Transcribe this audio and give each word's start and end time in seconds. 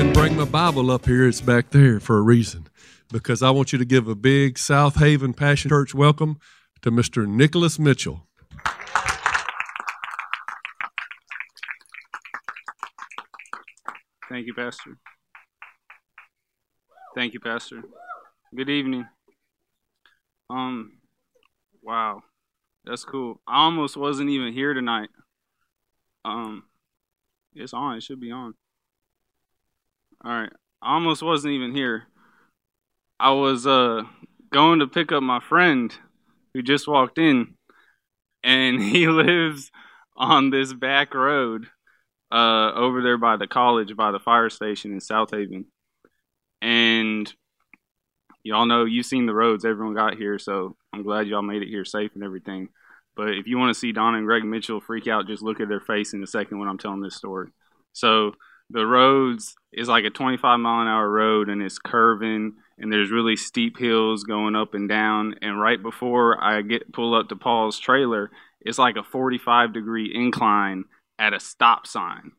Didn't 0.00 0.14
bring 0.14 0.34
my 0.34 0.46
Bible 0.46 0.90
up 0.90 1.04
here. 1.04 1.28
It's 1.28 1.42
back 1.42 1.68
there 1.72 2.00
for 2.00 2.16
a 2.16 2.22
reason. 2.22 2.68
Because 3.12 3.42
I 3.42 3.50
want 3.50 3.70
you 3.70 3.78
to 3.78 3.84
give 3.84 4.08
a 4.08 4.14
big 4.14 4.54
Southaven 4.54 5.36
Passion 5.36 5.68
Church 5.68 5.94
welcome 5.94 6.38
to 6.80 6.90
Mr. 6.90 7.26
Nicholas 7.26 7.78
Mitchell. 7.78 8.26
Thank 14.30 14.46
you, 14.46 14.54
Pastor. 14.54 14.96
Thank 17.14 17.34
you, 17.34 17.40
Pastor. 17.40 17.82
Good 18.54 18.70
evening. 18.70 19.06
Um, 20.48 20.92
wow, 21.82 22.22
that's 22.86 23.04
cool. 23.04 23.42
I 23.46 23.64
almost 23.64 23.98
wasn't 23.98 24.30
even 24.30 24.54
here 24.54 24.72
tonight. 24.72 25.10
Um, 26.24 26.62
it's 27.54 27.74
on. 27.74 27.98
It 27.98 28.02
should 28.02 28.18
be 28.18 28.30
on. 28.30 28.54
All 30.24 30.32
right. 30.32 30.52
I 30.82 30.94
almost 30.94 31.22
wasn't 31.22 31.54
even 31.54 31.74
here. 31.74 32.04
I 33.18 33.32
was 33.32 33.66
uh 33.66 34.02
going 34.52 34.80
to 34.80 34.86
pick 34.86 35.12
up 35.12 35.22
my 35.22 35.40
friend 35.40 35.94
who 36.52 36.62
just 36.62 36.88
walked 36.88 37.18
in, 37.18 37.54
and 38.42 38.82
he 38.82 39.08
lives 39.08 39.70
on 40.16 40.50
this 40.50 40.72
back 40.72 41.14
road 41.14 41.66
uh, 42.32 42.72
over 42.74 43.02
there 43.02 43.18
by 43.18 43.36
the 43.36 43.46
college, 43.46 43.96
by 43.96 44.10
the 44.10 44.18
fire 44.18 44.50
station 44.50 44.92
in 44.92 44.98
Southaven. 44.98 45.64
And 46.60 47.32
y'all 48.42 48.66
know 48.66 48.84
you've 48.84 49.06
seen 49.06 49.26
the 49.26 49.34
roads 49.34 49.64
everyone 49.64 49.94
got 49.94 50.16
here, 50.16 50.38
so 50.38 50.76
I'm 50.92 51.02
glad 51.02 51.26
y'all 51.26 51.42
made 51.42 51.62
it 51.62 51.68
here 51.68 51.84
safe 51.84 52.10
and 52.14 52.22
everything. 52.22 52.68
But 53.16 53.30
if 53.30 53.46
you 53.46 53.58
want 53.58 53.74
to 53.74 53.78
see 53.78 53.92
Donna 53.92 54.18
and 54.18 54.26
Greg 54.26 54.44
Mitchell 54.44 54.80
freak 54.80 55.08
out, 55.08 55.26
just 55.26 55.42
look 55.42 55.60
at 55.60 55.68
their 55.68 55.80
face 55.80 56.12
in 56.12 56.22
a 56.22 56.26
second 56.26 56.58
when 56.58 56.68
I'm 56.68 56.78
telling 56.78 57.00
this 57.00 57.16
story. 57.16 57.50
So 57.92 58.34
the 58.70 58.86
roads 58.86 59.56
is 59.72 59.88
like 59.88 60.04
a 60.04 60.10
25 60.10 60.60
mile 60.60 60.82
an 60.82 60.88
hour 60.88 61.10
road, 61.10 61.48
and 61.48 61.62
it's 61.62 61.78
curving, 61.78 62.54
and 62.78 62.92
there's 62.92 63.10
really 63.10 63.36
steep 63.36 63.78
hills 63.78 64.24
going 64.24 64.56
up 64.56 64.74
and 64.74 64.88
down. 64.88 65.34
And 65.42 65.60
right 65.60 65.82
before 65.82 66.42
I 66.42 66.62
get 66.62 66.92
pull 66.92 67.14
up 67.14 67.28
to 67.28 67.36
Paul's 67.36 67.78
trailer, 67.78 68.30
it's 68.60 68.78
like 68.78 68.96
a 68.96 69.02
45 69.02 69.72
degree 69.72 70.10
incline 70.14 70.84
at 71.18 71.34
a 71.34 71.40
stop 71.40 71.86
sign. 71.86 72.32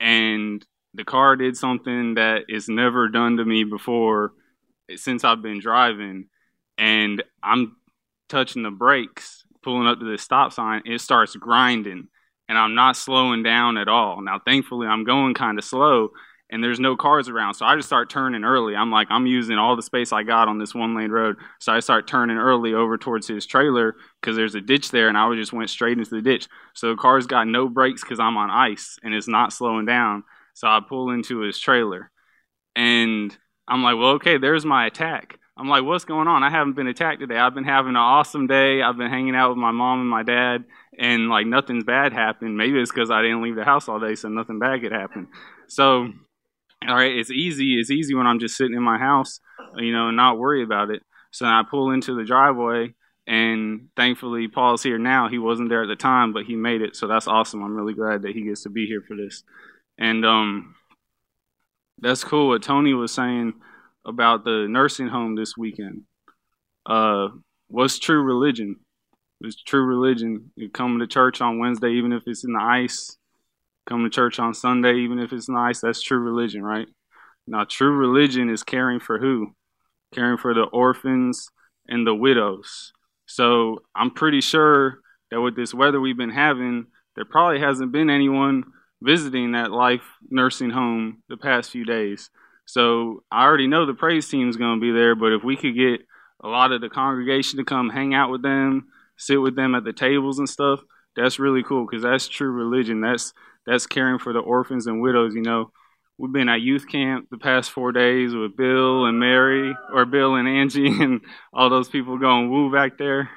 And 0.00 0.64
the 0.94 1.04
car 1.04 1.36
did 1.36 1.56
something 1.56 2.14
that 2.14 2.44
is 2.48 2.68
never 2.68 3.08
done 3.08 3.36
to 3.36 3.44
me 3.44 3.64
before 3.64 4.32
since 4.96 5.24
I've 5.24 5.42
been 5.42 5.60
driving. 5.60 6.28
And 6.76 7.22
I'm 7.42 7.76
touching 8.28 8.62
the 8.62 8.70
brakes, 8.70 9.44
pulling 9.62 9.86
up 9.86 9.98
to 9.98 10.10
the 10.10 10.18
stop 10.18 10.52
sign. 10.52 10.82
It 10.84 11.00
starts 11.00 11.36
grinding, 11.36 12.08
and 12.48 12.56
I'm 12.56 12.74
not 12.74 12.96
slowing 12.96 13.42
down 13.42 13.76
at 13.76 13.88
all. 13.88 14.22
Now, 14.22 14.38
thankfully, 14.38 14.86
I'm 14.86 15.04
going 15.04 15.34
kind 15.34 15.58
of 15.58 15.64
slow, 15.64 16.10
and 16.50 16.64
there's 16.64 16.80
no 16.80 16.96
cars 16.96 17.28
around. 17.28 17.54
So 17.54 17.66
I 17.66 17.76
just 17.76 17.88
start 17.88 18.08
turning 18.08 18.42
early. 18.44 18.74
I'm 18.74 18.90
like, 18.90 19.08
I'm 19.10 19.26
using 19.26 19.58
all 19.58 19.76
the 19.76 19.82
space 19.82 20.12
I 20.12 20.22
got 20.22 20.48
on 20.48 20.58
this 20.58 20.74
one 20.74 20.96
lane 20.96 21.10
road. 21.10 21.36
So 21.60 21.72
I 21.72 21.80
start 21.80 22.06
turning 22.06 22.38
early 22.38 22.72
over 22.72 22.96
towards 22.96 23.28
his 23.28 23.44
trailer 23.44 23.96
because 24.20 24.34
there's 24.34 24.54
a 24.54 24.60
ditch 24.60 24.90
there, 24.90 25.08
and 25.08 25.18
I 25.18 25.34
just 25.34 25.52
went 25.52 25.70
straight 25.70 25.98
into 25.98 26.10
the 26.10 26.22
ditch. 26.22 26.48
So 26.74 26.88
the 26.88 26.96
car's 26.96 27.26
got 27.26 27.46
no 27.46 27.68
brakes 27.68 28.02
because 28.02 28.18
I'm 28.18 28.36
on 28.38 28.50
ice 28.50 28.98
and 29.02 29.14
it's 29.14 29.28
not 29.28 29.52
slowing 29.52 29.84
down. 29.84 30.24
So 30.54 30.66
I 30.66 30.80
pull 30.80 31.10
into 31.10 31.40
his 31.40 31.58
trailer, 31.58 32.10
and 32.74 33.36
I'm 33.68 33.82
like, 33.82 33.96
well, 33.96 34.12
okay, 34.12 34.38
there's 34.38 34.64
my 34.64 34.86
attack. 34.86 35.38
I'm 35.58 35.68
like, 35.68 35.82
what's 35.82 36.04
going 36.04 36.28
on? 36.28 36.44
I 36.44 36.50
haven't 36.50 36.74
been 36.74 36.86
attacked 36.86 37.20
today. 37.20 37.36
I've 37.36 37.54
been 37.54 37.64
having 37.64 37.90
an 37.90 37.96
awesome 37.96 38.46
day. 38.46 38.80
I've 38.80 38.96
been 38.96 39.10
hanging 39.10 39.34
out 39.34 39.50
with 39.50 39.58
my 39.58 39.72
mom 39.72 40.00
and 40.00 40.08
my 40.08 40.22
dad, 40.22 40.64
and 40.98 41.28
like 41.28 41.46
nothing's 41.46 41.84
bad 41.84 42.12
happened. 42.12 42.56
Maybe 42.56 42.78
it's 42.80 42.90
because 42.90 43.10
I 43.10 43.22
didn't 43.22 43.42
leave 43.42 43.56
the 43.56 43.64
house 43.64 43.88
all 43.88 44.00
day, 44.00 44.14
so 44.14 44.28
nothing 44.28 44.58
bad 44.58 44.80
could 44.82 44.92
happen. 44.92 45.28
So 45.68 46.08
all 46.86 46.94
right, 46.94 47.16
it's 47.16 47.30
easy. 47.30 47.78
It's 47.78 47.90
easy 47.90 48.14
when 48.14 48.26
I'm 48.26 48.38
just 48.38 48.56
sitting 48.56 48.76
in 48.76 48.82
my 48.82 48.98
house, 48.98 49.40
you 49.76 49.92
know, 49.92 50.08
and 50.08 50.16
not 50.16 50.38
worry 50.38 50.62
about 50.62 50.90
it. 50.90 51.02
So 51.30 51.46
I 51.46 51.62
pull 51.68 51.90
into 51.90 52.14
the 52.14 52.24
driveway, 52.24 52.94
and 53.26 53.88
thankfully 53.96 54.48
Paul's 54.48 54.82
here 54.82 54.98
now. 54.98 55.28
He 55.28 55.38
wasn't 55.38 55.68
there 55.68 55.82
at 55.82 55.88
the 55.88 55.96
time, 55.96 56.32
but 56.32 56.44
he 56.44 56.56
made 56.56 56.82
it, 56.82 56.96
so 56.96 57.06
that's 57.06 57.26
awesome. 57.26 57.62
I'm 57.62 57.74
really 57.74 57.94
glad 57.94 58.22
that 58.22 58.34
he 58.34 58.42
gets 58.42 58.62
to 58.62 58.70
be 58.70 58.86
here 58.86 59.02
for 59.06 59.16
this, 59.16 59.42
and 59.98 60.24
um, 60.24 60.74
that's 61.98 62.24
cool. 62.24 62.48
What 62.48 62.62
Tony 62.62 62.94
was 62.94 63.12
saying 63.12 63.54
about 64.06 64.44
the 64.44 64.66
nursing 64.68 65.08
home 65.08 65.34
this 65.34 65.56
weekend. 65.56 66.04
Uh, 66.86 67.28
what's 67.66 67.98
true 67.98 68.22
religion? 68.22 68.76
It's 69.40 69.62
true 69.62 69.84
religion. 69.84 70.50
You 70.56 70.68
come 70.68 70.98
to 70.98 71.06
church 71.06 71.40
on 71.40 71.58
Wednesday, 71.58 71.92
even 71.92 72.12
if 72.12 72.24
it's 72.26 72.44
in 72.44 72.52
the 72.52 72.62
ice 72.62 73.18
come 73.88 74.04
to 74.04 74.10
church 74.10 74.38
on 74.38 74.54
Sunday, 74.54 74.96
even 74.98 75.18
if 75.18 75.32
it's 75.32 75.48
nice, 75.48 75.80
that's 75.80 76.02
true 76.02 76.18
religion, 76.18 76.62
right? 76.62 76.86
Now, 77.46 77.64
true 77.64 77.96
religion 77.96 78.50
is 78.50 78.62
caring 78.62 79.00
for 79.00 79.18
who? 79.18 79.54
Caring 80.14 80.36
for 80.36 80.52
the 80.52 80.64
orphans 80.64 81.48
and 81.88 82.06
the 82.06 82.14
widows. 82.14 82.92
So 83.26 83.82
I'm 83.94 84.10
pretty 84.10 84.42
sure 84.42 84.98
that 85.30 85.40
with 85.40 85.56
this 85.56 85.72
weather 85.72 86.00
we've 86.00 86.16
been 86.16 86.30
having, 86.30 86.86
there 87.16 87.24
probably 87.24 87.60
hasn't 87.60 87.92
been 87.92 88.10
anyone 88.10 88.64
visiting 89.00 89.52
that 89.52 89.70
life 89.70 90.02
nursing 90.30 90.70
home 90.70 91.22
the 91.28 91.36
past 91.36 91.70
few 91.70 91.84
days. 91.84 92.30
So 92.66 93.22
I 93.32 93.44
already 93.44 93.66
know 93.66 93.86
the 93.86 93.94
praise 93.94 94.28
team 94.28 94.48
is 94.48 94.56
going 94.56 94.78
to 94.78 94.80
be 94.80 94.92
there, 94.92 95.14
but 95.14 95.32
if 95.32 95.42
we 95.42 95.56
could 95.56 95.74
get 95.74 96.06
a 96.44 96.48
lot 96.48 96.72
of 96.72 96.82
the 96.82 96.90
congregation 96.90 97.58
to 97.58 97.64
come 97.64 97.88
hang 97.88 98.12
out 98.12 98.30
with 98.30 98.42
them, 98.42 98.88
sit 99.18 99.40
with 99.40 99.56
them 99.56 99.74
at 99.74 99.84
the 99.84 99.92
tables 99.92 100.38
and 100.38 100.48
stuff, 100.48 100.80
that's 101.16 101.38
really 101.38 101.62
cool 101.62 101.86
because 101.88 102.02
that's 102.02 102.28
true 102.28 102.50
religion. 102.50 103.00
That's 103.00 103.32
that's 103.66 103.86
caring 103.86 104.18
for 104.18 104.32
the 104.32 104.38
orphans 104.38 104.86
and 104.86 105.02
widows. 105.02 105.34
You 105.34 105.42
know, 105.42 105.72
we've 106.16 106.32
been 106.32 106.48
at 106.48 106.60
youth 106.60 106.88
camp 106.88 107.28
the 107.30 107.38
past 107.38 107.70
four 107.70 107.92
days 107.92 108.34
with 108.34 108.56
Bill 108.56 109.04
and 109.04 109.18
Mary, 109.18 109.74
or 109.92 110.06
Bill 110.06 110.36
and 110.36 110.48
Angie, 110.48 110.86
and 111.02 111.20
all 111.52 111.68
those 111.68 111.88
people 111.88 112.18
going 112.18 112.50
woo 112.50 112.72
back 112.72 112.98
there. 112.98 113.28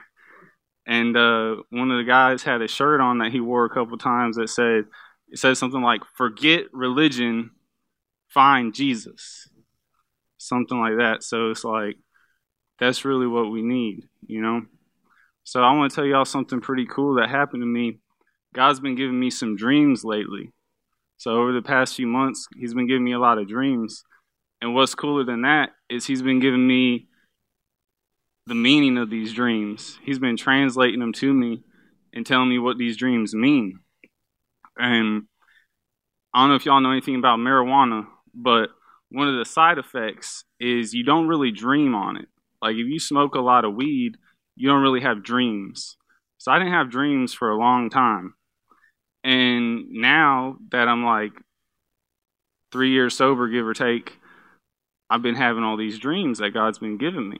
And 0.88 1.16
uh, 1.16 1.58
one 1.70 1.92
of 1.92 1.98
the 1.98 2.08
guys 2.08 2.44
had 2.44 2.62
a 2.62 2.68
shirt 2.68 3.02
on 3.02 3.20
that 3.20 3.32
he 3.32 3.40
wore 3.40 3.66
a 3.66 3.70
couple 3.70 3.98
times 3.98 4.36
that 4.38 4.50
said, 4.50 4.86
it 5.30 5.40
said 5.40 5.58
something 5.58 5.82
like, 5.82 6.02
"Forget 6.18 6.66
religion, 6.74 7.52
find 8.30 8.74
Jesus," 8.74 9.48
something 10.38 10.78
like 10.78 10.98
that. 10.98 11.24
So 11.24 11.52
it's 11.52 11.64
like 11.64 11.98
that's 12.80 13.06
really 13.06 13.28
what 13.28 13.52
we 13.52 13.62
need, 13.62 14.10
you 14.26 14.42
know. 14.42 14.64
So 15.44 15.62
I 15.62 15.76
want 15.76 15.92
to 15.92 15.96
tell 15.96 16.06
y'all 16.06 16.26
something 16.26 16.62
pretty 16.62 16.86
cool 16.86 17.16
that 17.16 17.30
happened 17.30 17.62
to 17.62 17.68
me 17.68 18.00
God's 18.54 18.80
been 18.80 18.96
giving 18.96 19.20
me 19.20 19.30
some 19.30 19.56
dreams 19.56 20.04
lately. 20.04 20.52
So 21.18 21.32
over 21.32 21.54
the 21.54 21.62
past 21.62 21.96
few 21.96 22.08
months, 22.08 22.48
He's 22.56 22.74
been 22.74 22.88
giving 22.88 23.04
me 23.04 23.14
a 23.14 23.20
lot 23.20 23.38
of 23.38 23.48
dreams. 23.48 24.04
And 24.62 24.76
what's 24.76 24.96
cooler 24.96 25.24
than 25.24 25.44
that 25.44 25.70
is 25.90 26.06
He's 26.06 26.22
been 26.22 26.40
giving 26.40 26.68
me 26.68 27.08
the 28.48 28.56
meaning 28.56 28.98
of 28.98 29.10
these 29.10 29.34
dreams. 29.34 30.00
He's 30.04 30.20
been 30.20 30.36
translating 30.36 31.00
them 31.00 31.14
to 31.14 31.34
me 31.34 31.64
and 32.14 32.26
telling 32.26 32.50
me 32.50 32.60
what 32.60 32.78
these 32.78 32.98
dreams 32.98 33.34
mean. 33.34 33.80
And 34.78 35.24
I 36.34 36.42
don't 36.42 36.50
know 36.50 36.56
if 36.56 36.66
y'all 36.66 36.82
know 36.82 36.92
anything 36.92 37.16
about 37.16 37.40
marijuana, 37.40 38.08
but 38.34 38.70
one 39.10 39.28
of 39.28 39.38
the 39.38 39.46
side 39.46 39.78
effects 39.78 40.44
is 40.60 40.94
you 40.94 41.04
don't 41.04 41.28
really 41.28 41.52
dream 41.52 41.94
on 41.96 42.18
it. 42.18 42.28
Like 42.62 42.76
if 42.76 42.88
you 42.88 43.00
smoke 43.00 43.36
a 43.36 43.42
lot 43.42 43.66
of 43.66 43.76
weed, 43.76 44.18
you 44.56 44.70
don't 44.70 44.82
really 44.82 45.02
have 45.02 45.24
dreams. 45.24 45.98
So 46.38 46.52
I 46.52 46.60
didn't 46.60 46.74
have 46.74 46.90
dreams 46.90 47.34
for 47.34 47.50
a 47.50 47.58
long 47.58 47.90
time. 47.90 48.34
And 49.24 49.92
now 49.92 50.58
that 50.72 50.88
I'm 50.88 51.06
like 51.06 51.34
three 52.72 52.92
years 52.92 53.16
sober, 53.16 53.48
give 53.48 53.68
or 53.68 53.74
take, 53.74 54.18
I've 55.10 55.22
been 55.22 55.36
having 55.36 55.64
all 55.64 55.78
these 55.78 56.00
dreams 56.00 56.40
that 56.40 56.54
God's 56.54 56.80
been 56.80 56.98
giving 56.98 57.30
me. 57.30 57.38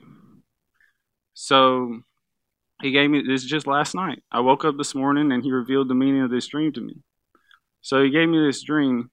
So 1.34 2.02
he 2.82 2.92
gave 2.92 3.10
me 3.10 3.24
this 3.26 3.44
just 3.44 3.66
last 3.66 3.96
night. 3.96 4.22
I 4.32 4.42
woke 4.42 4.66
up 4.66 4.78
this 4.78 4.94
morning 4.94 5.32
and 5.32 5.44
he 5.44 5.52
revealed 5.52 5.88
the 5.88 5.96
meaning 5.96 6.22
of 6.22 6.30
this 6.32 6.48
dream 6.48 6.74
to 6.74 6.82
me. 6.82 6.98
So 7.82 8.04
he 8.04 8.12
gave 8.12 8.30
me 8.30 8.46
this 8.46 8.62
dream, 8.62 9.10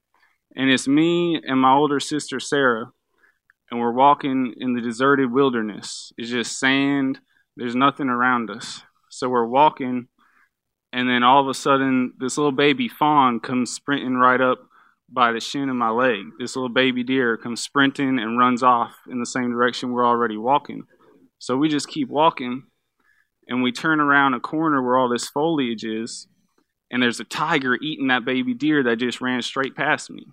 and 0.54 0.68
it's 0.70 0.86
me 0.86 1.40
and 1.42 1.60
my 1.60 1.72
older 1.72 2.00
sister 2.00 2.38
Sarah, 2.38 2.90
and 3.70 3.80
we're 3.80 3.92
walking 3.92 4.54
in 4.58 4.74
the 4.74 4.82
deserted 4.82 5.32
wilderness. 5.32 6.12
It's 6.18 6.30
just 6.30 6.58
sand, 6.58 7.20
there's 7.58 7.74
nothing 7.74 8.08
around 8.08 8.50
us. 8.50 8.82
So 9.10 9.28
we're 9.28 9.46
walking 9.46 10.08
and 10.92 11.08
then 11.08 11.22
all 11.22 11.42
of 11.42 11.48
a 11.48 11.54
sudden 11.54 12.14
this 12.18 12.38
little 12.38 12.52
baby 12.52 12.88
fawn 12.88 13.40
comes 13.40 13.70
sprinting 13.70 14.14
right 14.14 14.40
up 14.40 14.58
by 15.10 15.32
the 15.32 15.40
shin 15.40 15.68
of 15.68 15.76
my 15.76 15.90
leg. 15.90 16.24
This 16.38 16.54
little 16.54 16.68
baby 16.68 17.02
deer 17.02 17.36
comes 17.36 17.60
sprinting 17.60 18.18
and 18.18 18.38
runs 18.38 18.62
off 18.62 18.94
in 19.10 19.18
the 19.18 19.26
same 19.26 19.50
direction 19.50 19.92
we're 19.92 20.06
already 20.06 20.36
walking. 20.36 20.84
So 21.38 21.56
we 21.56 21.68
just 21.68 21.88
keep 21.88 22.08
walking 22.08 22.64
and 23.48 23.62
we 23.62 23.72
turn 23.72 24.00
around 24.00 24.34
a 24.34 24.40
corner 24.40 24.82
where 24.82 24.96
all 24.96 25.08
this 25.08 25.28
foliage 25.28 25.84
is, 25.84 26.26
and 26.90 27.02
there's 27.02 27.20
a 27.20 27.24
tiger 27.24 27.76
eating 27.80 28.08
that 28.08 28.24
baby 28.24 28.54
deer 28.54 28.82
that 28.82 28.96
just 28.96 29.20
ran 29.20 29.40
straight 29.42 29.74
past 29.74 30.10
me. 30.10 30.26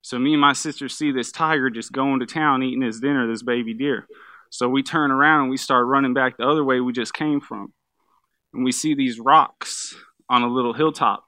So 0.00 0.18
me 0.18 0.32
and 0.32 0.40
my 0.40 0.54
sister 0.54 0.88
see 0.88 1.12
this 1.12 1.30
tiger 1.30 1.68
just 1.68 1.92
going 1.92 2.20
to 2.20 2.26
town 2.26 2.62
eating 2.62 2.82
his 2.82 3.00
dinner, 3.00 3.26
this 3.26 3.42
baby 3.42 3.74
deer. 3.74 4.06
So 4.50 4.68
we 4.68 4.82
turn 4.82 5.10
around 5.10 5.42
and 5.42 5.50
we 5.50 5.56
start 5.56 5.86
running 5.86 6.14
back 6.14 6.36
the 6.36 6.48
other 6.48 6.64
way 6.64 6.80
we 6.80 6.92
just 6.92 7.14
came 7.14 7.40
from. 7.40 7.72
And 8.52 8.64
we 8.64 8.72
see 8.72 8.94
these 8.94 9.20
rocks 9.20 9.94
on 10.28 10.42
a 10.42 10.48
little 10.48 10.72
hilltop. 10.72 11.24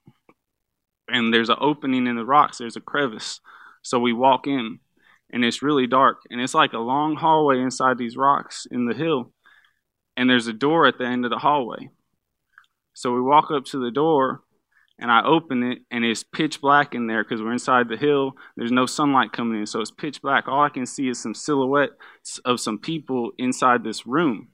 And 1.09 1.33
there's 1.33 1.51
an 1.51 1.59
opening 1.61 2.07
in 2.07 2.17
the 2.17 2.25
rocks, 2.25 2.59
there's 2.59 2.77
a 2.77 2.81
crevice. 2.81 3.41
So 3.83 3.99
we 3.99 4.13
walk 4.13 4.47
in, 4.47 4.79
and 5.33 5.45
it's 5.45 5.63
really 5.63 5.87
dark. 5.87 6.19
And 6.31 6.41
it's 6.41 6.55
like 6.55 6.73
a 6.73 6.79
long 6.79 7.17
hallway 7.17 7.61
inside 7.61 7.99
these 7.99 8.17
rocks 8.17 8.67
in 8.71 8.87
the 8.87 8.95
hill. 8.95 9.33
And 10.17 10.29
there's 10.29 10.47
a 10.47 10.53
door 10.53 10.87
at 10.87 10.99
the 10.99 11.07
end 11.07 11.25
of 11.25 11.31
the 11.31 11.39
hallway. 11.39 11.91
So 12.95 13.13
we 13.13 13.21
walk 13.21 13.51
up 13.51 13.65
to 13.67 13.83
the 13.83 13.91
door, 13.91 14.43
and 15.01 15.11
I 15.11 15.25
open 15.25 15.63
it, 15.63 15.79
and 15.91 16.05
it's 16.05 16.23
pitch 16.23 16.61
black 16.61 16.95
in 16.95 17.07
there 17.07 17.25
because 17.25 17.41
we're 17.41 17.53
inside 17.53 17.89
the 17.89 17.97
hill. 17.97 18.33
There's 18.57 18.71
no 18.71 18.87
sunlight 18.87 19.33
coming 19.33 19.59
in, 19.59 19.67
so 19.67 19.81
it's 19.81 19.91
pitch 19.91 20.21
black. 20.21 20.47
All 20.47 20.63
I 20.63 20.69
can 20.69 20.87
see 20.87 21.09
is 21.09 21.21
some 21.21 21.35
silhouettes 21.35 22.39
of 22.45 22.61
some 22.61 22.79
people 22.79 23.33
inside 23.39 23.83
this 23.83 24.07
room. 24.07 24.49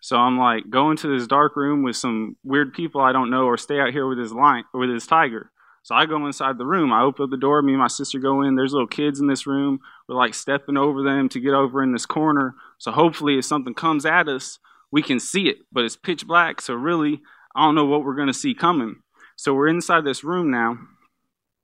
So 0.00 0.16
I'm 0.16 0.38
like, 0.38 0.70
go 0.70 0.90
into 0.92 1.08
this 1.08 1.26
dark 1.26 1.56
room 1.56 1.82
with 1.82 1.96
some 1.96 2.36
weird 2.44 2.72
people 2.72 3.00
I 3.00 3.12
don't 3.12 3.30
know, 3.30 3.44
or 3.44 3.56
stay 3.56 3.80
out 3.80 3.90
here 3.90 4.08
with 4.08 4.18
this 4.18 4.32
lion 4.32 4.64
or 4.72 4.80
with 4.80 4.90
this 4.90 5.08
tiger. 5.08 5.50
So 5.82 5.94
I 5.94 6.06
go 6.06 6.24
inside 6.26 6.58
the 6.58 6.66
room. 6.66 6.92
I 6.92 7.02
open 7.02 7.24
up 7.24 7.30
the 7.30 7.36
door. 7.36 7.62
Me 7.62 7.72
and 7.72 7.80
my 7.80 7.88
sister 7.88 8.18
go 8.18 8.42
in. 8.42 8.54
There's 8.54 8.72
little 8.72 8.86
kids 8.86 9.20
in 9.20 9.26
this 9.26 9.46
room. 9.46 9.80
We're 10.06 10.16
like 10.16 10.34
stepping 10.34 10.76
over 10.76 11.02
them 11.02 11.28
to 11.30 11.40
get 11.40 11.54
over 11.54 11.82
in 11.82 11.92
this 11.92 12.06
corner. 12.06 12.54
So 12.78 12.92
hopefully, 12.92 13.38
if 13.38 13.44
something 13.44 13.74
comes 13.74 14.04
at 14.04 14.28
us, 14.28 14.58
we 14.92 15.02
can 15.02 15.18
see 15.18 15.48
it. 15.48 15.56
But 15.72 15.84
it's 15.84 15.96
pitch 15.96 16.26
black, 16.26 16.60
so 16.60 16.74
really, 16.74 17.22
I 17.56 17.64
don't 17.64 17.74
know 17.74 17.86
what 17.86 18.04
we're 18.04 18.16
gonna 18.16 18.34
see 18.34 18.54
coming. 18.54 18.96
So 19.38 19.54
we're 19.54 19.68
inside 19.68 20.04
this 20.04 20.24
room 20.24 20.50
now, 20.50 20.78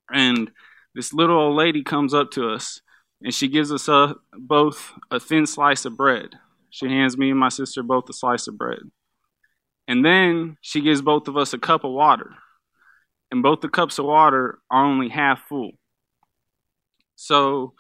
and 0.09 0.49
this 0.95 1.13
little 1.13 1.37
old 1.37 1.57
lady 1.57 1.83
comes 1.83 2.15
up 2.15 2.31
to 2.31 2.51
us, 2.51 2.81
and 3.21 3.35
she 3.35 3.49
gives 3.49 3.73
us 3.73 3.89
a, 3.89 4.15
both 4.33 4.93
a 5.11 5.19
thin 5.19 5.45
slice 5.45 5.85
of 5.85 5.97
bread. 5.97 6.29
She 6.71 6.87
hands 6.87 7.19
me 7.19 7.31
and 7.31 7.39
my 7.39 7.49
sister 7.49 7.83
both 7.83 8.09
a 8.09 8.13
slice 8.13 8.47
of 8.47 8.57
bread. 8.57 8.79
And 9.89 10.05
then 10.05 10.57
she 10.61 10.83
gives 10.83 11.03
both 11.03 11.27
of 11.27 11.37
us 11.37 11.53
a 11.53 11.59
cup 11.59 11.83
of 11.83 11.91
water. 11.91 12.31
And 13.33 13.43
both 13.43 13.61
the 13.61 13.69
cups 13.69 13.99
of 13.99 14.05
water 14.05 14.61
are 14.71 14.85
only 14.85 15.09
half 15.09 15.41
full. 15.49 15.73
So 17.17 17.75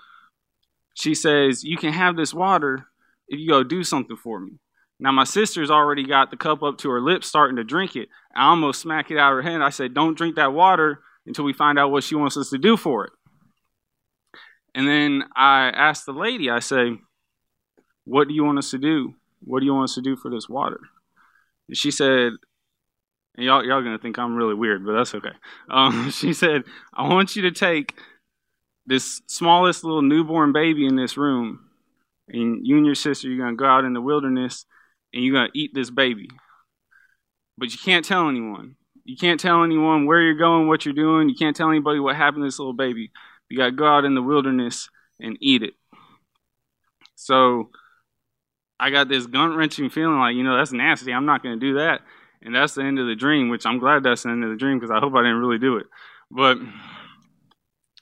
she 0.94 1.14
says, 1.14 1.62
You 1.62 1.76
can 1.76 1.92
have 1.92 2.16
this 2.16 2.34
water 2.34 2.86
if 3.28 3.38
you 3.38 3.48
go 3.48 3.62
do 3.62 3.84
something 3.84 4.16
for 4.16 4.40
me. 4.40 4.58
Now, 5.00 5.12
my 5.12 5.24
sister's 5.24 5.70
already 5.70 6.04
got 6.04 6.30
the 6.30 6.36
cup 6.36 6.62
up 6.62 6.78
to 6.78 6.90
her 6.90 7.00
lips, 7.00 7.26
starting 7.26 7.56
to 7.56 7.64
drink 7.64 7.96
it. 7.96 8.08
I 8.34 8.48
almost 8.48 8.80
smack 8.80 9.10
it 9.10 9.18
out 9.18 9.32
of 9.32 9.36
her 9.36 9.50
hand. 9.50 9.62
I 9.62 9.70
said, 9.70 9.94
Don't 9.94 10.16
drink 10.16 10.36
that 10.36 10.52
water 10.52 11.00
until 11.26 11.44
we 11.44 11.52
find 11.52 11.78
out 11.78 11.90
what 11.90 12.04
she 12.04 12.14
wants 12.14 12.36
us 12.36 12.50
to 12.50 12.58
do 12.58 12.76
for 12.76 13.04
it. 13.06 13.12
And 14.74 14.86
then 14.88 15.24
I 15.36 15.68
asked 15.68 16.06
the 16.06 16.12
lady, 16.12 16.50
I 16.50 16.60
say, 16.60 16.98
What 18.04 18.28
do 18.28 18.34
you 18.34 18.44
want 18.44 18.58
us 18.58 18.70
to 18.70 18.78
do? 18.78 19.14
What 19.40 19.60
do 19.60 19.66
you 19.66 19.74
want 19.74 19.90
us 19.90 19.94
to 19.96 20.02
do 20.02 20.16
for 20.16 20.30
this 20.30 20.48
water? 20.48 20.80
And 21.68 21.76
she 21.76 21.90
said, 21.90 22.32
and 23.36 23.44
y'all, 23.44 23.64
y'all 23.64 23.82
gonna 23.82 23.98
think 23.98 24.18
I'm 24.18 24.36
really 24.36 24.54
weird, 24.54 24.84
but 24.86 24.92
that's 24.92 25.14
okay. 25.14 25.32
Um, 25.70 26.10
she 26.12 26.32
said, 26.32 26.62
I 26.92 27.08
want 27.08 27.36
you 27.36 27.42
to 27.42 27.50
take 27.50 27.94
this 28.86 29.22
smallest 29.26 29.82
little 29.82 30.02
newborn 30.02 30.52
baby 30.52 30.86
in 30.86 30.96
this 30.96 31.16
room, 31.16 31.70
and 32.28 32.66
you 32.66 32.76
and 32.76 32.86
your 32.86 32.94
sister, 32.94 33.28
you're 33.28 33.44
gonna 33.44 33.56
go 33.56 33.66
out 33.66 33.84
in 33.84 33.92
the 33.92 34.00
wilderness 34.00 34.66
and 35.14 35.24
you're 35.24 35.34
going 35.34 35.50
to 35.50 35.58
eat 35.58 35.72
this 35.72 35.90
baby. 35.90 36.28
But 37.56 37.72
you 37.72 37.78
can't 37.78 38.04
tell 38.04 38.28
anyone. 38.28 38.74
You 39.04 39.16
can't 39.16 39.38
tell 39.38 39.62
anyone 39.62 40.06
where 40.06 40.20
you're 40.20 40.34
going, 40.34 40.66
what 40.66 40.84
you're 40.84 40.92
doing. 40.92 41.28
You 41.28 41.36
can't 41.36 41.54
tell 41.54 41.70
anybody 41.70 42.00
what 42.00 42.16
happened 42.16 42.42
to 42.42 42.48
this 42.48 42.58
little 42.58 42.74
baby. 42.74 43.12
You 43.48 43.56
got 43.56 43.66
to 43.66 43.72
go 43.72 43.86
out 43.86 44.04
in 44.04 44.14
the 44.14 44.22
wilderness 44.22 44.90
and 45.20 45.38
eat 45.40 45.62
it. 45.62 45.74
So 47.14 47.70
I 48.80 48.90
got 48.90 49.08
this 49.08 49.26
gut 49.26 49.54
wrenching 49.54 49.88
feeling 49.88 50.18
like, 50.18 50.34
you 50.34 50.42
know, 50.42 50.56
that's 50.56 50.72
nasty. 50.72 51.12
I'm 51.12 51.26
not 51.26 51.42
going 51.42 51.58
to 51.58 51.66
do 51.66 51.74
that. 51.74 52.00
And 52.42 52.54
that's 52.54 52.74
the 52.74 52.82
end 52.82 52.98
of 52.98 53.06
the 53.06 53.14
dream, 53.14 53.48
which 53.48 53.64
I'm 53.64 53.78
glad 53.78 54.02
that's 54.02 54.24
the 54.24 54.30
end 54.30 54.42
of 54.42 54.50
the 54.50 54.56
dream 54.56 54.78
because 54.78 54.90
I 54.90 54.98
hope 54.98 55.14
I 55.14 55.22
didn't 55.22 55.38
really 55.38 55.58
do 55.58 55.76
it. 55.76 55.86
But 56.30 56.58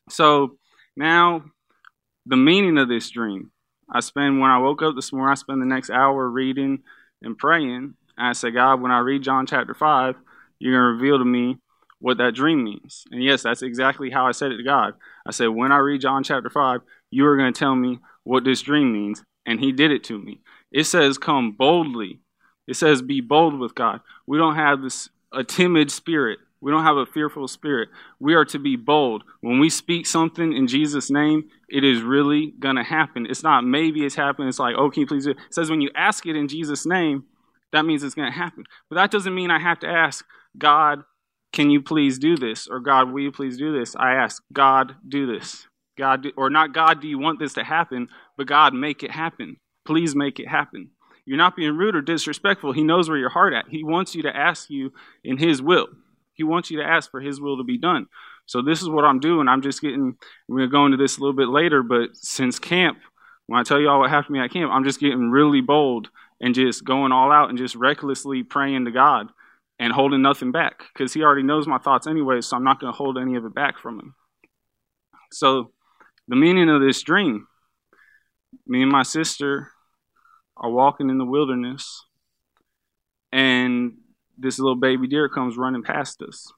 so 0.09 0.57
now 0.97 1.45
the 2.25 2.37
meaning 2.37 2.79
of 2.79 2.89
this 2.89 3.11
dream. 3.11 3.51
I 3.91 4.01
spend, 4.01 4.41
when 4.41 4.51
I 4.51 4.59
woke 4.59 4.81
up 4.81 4.95
this 4.95 5.13
morning, 5.13 5.33
I 5.33 5.35
spend 5.35 5.61
the 5.61 5.67
next 5.67 5.91
hour 5.91 6.27
reading 6.27 6.83
and 7.23 7.39
praying. 7.39 7.95
And 8.17 8.27
I 8.27 8.33
said, 8.33 8.55
God, 8.55 8.81
when 8.81 8.91
I 8.91 8.99
read 8.99 9.23
John 9.23 9.47
chapter 9.47 9.75
5, 9.75 10.15
you're 10.59 10.73
going 10.73 10.83
to 10.83 11.03
reveal 11.03 11.19
to 11.19 11.25
me 11.25 11.57
what 11.99 12.19
that 12.19 12.35
dream 12.35 12.65
means. 12.65 13.05
And 13.11 13.23
yes, 13.23 13.43
that's 13.43 13.63
exactly 13.63 14.11
how 14.11 14.27
I 14.27 14.33
said 14.33 14.53
it 14.53 14.57
to 14.57 14.65
God. 14.65 14.95
I 15.27 15.31
said, 15.31 15.47
when 15.47 15.73
I 15.73 15.79
read 15.79 16.01
John 16.01 16.25
chapter 16.25 16.51
5, 16.51 16.81
you 17.11 17.27
are 17.27 17.37
going 17.37 17.53
to 17.53 17.59
tell 17.59 17.77
me 17.77 18.01
what 18.25 18.45
this 18.45 18.63
dream 18.63 18.93
means. 18.93 19.23
And 19.47 19.61
he 19.61 19.73
did 19.73 19.91
it 19.91 20.05
to 20.05 20.19
me. 20.19 20.41
It 20.71 20.85
says, 20.85 21.19
come 21.19 21.53
boldly. 21.53 22.21
It 22.67 22.75
says, 22.75 23.03
be 23.03 23.21
bold 23.21 23.59
with 23.59 23.75
God. 23.75 24.01
We 24.27 24.39
don't 24.39 24.55
have 24.57 24.83
this 24.83 25.09
a 25.33 25.43
timid 25.43 25.91
spirit. 25.91 26.39
We 26.63 26.71
don't 26.71 26.85
have 26.85 26.97
a 26.97 27.05
fearful 27.05 27.49
spirit. 27.49 27.89
We 28.21 28.35
are 28.35 28.45
to 28.47 28.59
be 28.59 28.77
bold. 28.77 29.25
When 29.41 29.59
we 29.59 29.69
speak 29.69 30.07
something 30.07 30.53
in 30.53 30.69
Jesus' 30.69 31.11
name, 31.11 31.51
it 31.69 31.83
is 31.83 32.03
really 32.03 32.55
going 32.61 32.77
to 32.77 32.85
happen. 32.85 33.27
It's 33.29 33.43
not 33.43 33.65
maybe 33.65 34.07
it's 34.07 34.15
happening. 34.15 34.49
It's 34.49 34.61
like, 34.61 34.77
oh, 34.79 34.89
can 34.89 35.01
you 35.01 35.07
please 35.09 35.25
do 35.25 35.33
it? 35.33 35.39
It 35.49 35.55
says 35.55 35.71
when 35.71 35.81
you 35.81 35.91
ask 35.97 36.25
it 36.25 36.37
in 36.37 36.47
Jesus' 36.47 36.87
name, 36.87 37.25
that 37.73 37.85
means 37.85 38.05
it's 38.05 38.15
going 38.15 38.31
to 38.31 38.39
happen. 38.39 38.65
But 38.89 38.97
that 38.97 39.11
doesn't 39.11 39.35
mean 39.35 39.51
I 39.51 39.59
have 39.59 39.81
to 39.81 39.89
ask, 39.89 40.25
God, 40.57 41.03
can 41.53 41.69
you 41.69 41.83
please 41.83 42.19
do 42.19 42.37
this? 42.37 42.69
Or 42.69 42.79
God, 42.79 43.11
will 43.11 43.23
you 43.23 43.33
please 43.33 43.59
do 43.59 43.77
this? 43.77 43.97
I 43.97 44.13
ask, 44.13 44.41
God, 44.53 44.95
do 45.07 45.27
this. 45.27 45.67
God, 45.99 46.23
do, 46.23 46.33
or 46.37 46.49
not 46.49 46.73
God, 46.73 47.01
do 47.01 47.09
you 47.09 47.19
want 47.19 47.41
this 47.41 47.55
to 47.55 47.65
happen? 47.65 48.09
But 48.37 48.47
God, 48.47 48.73
make 48.73 49.03
it 49.03 49.11
happen. 49.11 49.57
Please 49.85 50.15
make 50.15 50.39
it 50.39 50.49
happen. 50.49 50.91
You're 51.25 51.39
not 51.39 51.57
being 51.57 51.77
rude 51.77 51.97
or 51.97 52.03
disrespectful. 52.03 52.73
He 52.73 52.85
knows 52.85 53.09
where 53.09 53.19
your 53.19 53.31
heart 53.31 53.53
at. 53.53 53.67
He 53.69 53.85
wants 53.85 54.15
you 54.15 54.23
to 54.23 54.37
ask 54.37 54.71
you 54.71 54.93
in 55.25 55.39
His 55.39 55.61
will. 55.61 55.89
He 56.43 56.45
wants 56.45 56.73
you 56.73 56.79
to 56.79 56.85
ask 56.85 57.09
for 57.09 57.21
His 57.21 57.41
will 57.41 57.59
to 57.59 57.63
be 57.63 57.79
done. 57.79 58.07
So 58.47 58.63
this 58.63 58.83
is 58.83 58.89
what 58.89 59.05
I'm 59.05 59.21
doing. 59.21 59.47
I'm 59.47 59.63
just 59.63 59.81
getting. 59.81 60.17
We're 60.49 60.67
gonna 60.67 60.71
go 60.73 60.87
into 60.87 60.97
this 60.97 61.17
a 61.17 61.21
little 61.21 61.37
bit 61.37 61.47
later, 61.47 61.85
but 61.85 62.17
since 62.17 62.59
camp, 62.59 62.99
when 63.47 63.61
I 63.61 63.63
tell 63.63 63.81
you 63.81 63.89
all 63.89 64.01
what 64.01 64.11
happened 64.11 64.35
to 64.35 64.41
me 64.41 64.45
at 64.45 64.51
camp, 64.51 64.73
I'm 64.73 64.83
just 64.83 64.99
getting 64.99 65.31
really 65.31 65.61
bold 65.61 66.09
and 66.41 66.53
just 66.53 66.85
going 66.85 67.13
all 67.13 67.31
out 67.31 67.49
and 67.49 67.57
just 67.57 67.77
recklessly 67.77 68.43
praying 68.43 68.87
to 68.87 68.91
God 68.91 69.29
and 69.79 69.93
holding 69.93 70.21
nothing 70.21 70.51
back 70.51 70.83
because 70.93 71.15
He 71.15 71.23
already 71.23 71.45
knows 71.45 71.69
my 71.69 71.79
thoughts 71.79 72.09
anyway. 72.09 72.41
So 72.41 72.57
I'm 72.57 72.65
not 72.65 72.81
gonna 72.81 72.91
hold 72.91 73.19
any 73.19 73.37
of 73.37 73.45
it 73.45 73.55
back 73.55 73.79
from 73.79 74.01
Him. 74.01 74.15
So 75.31 75.71
the 76.27 76.35
meaning 76.35 76.69
of 76.69 76.81
this 76.81 77.01
dream, 77.03 77.47
me 78.67 78.83
and 78.83 78.91
my 78.91 79.05
sister 79.05 79.69
are 80.57 80.71
walking 80.71 81.09
in 81.09 81.19
the 81.19 81.25
wilderness, 81.25 82.05
and 83.31 83.99
this 84.43 84.59
little 84.59 84.77
baby 84.77 85.07
deer 85.07 85.29
comes 85.29 85.57
running 85.57 85.83
past 85.83 86.21
us. 86.23 86.53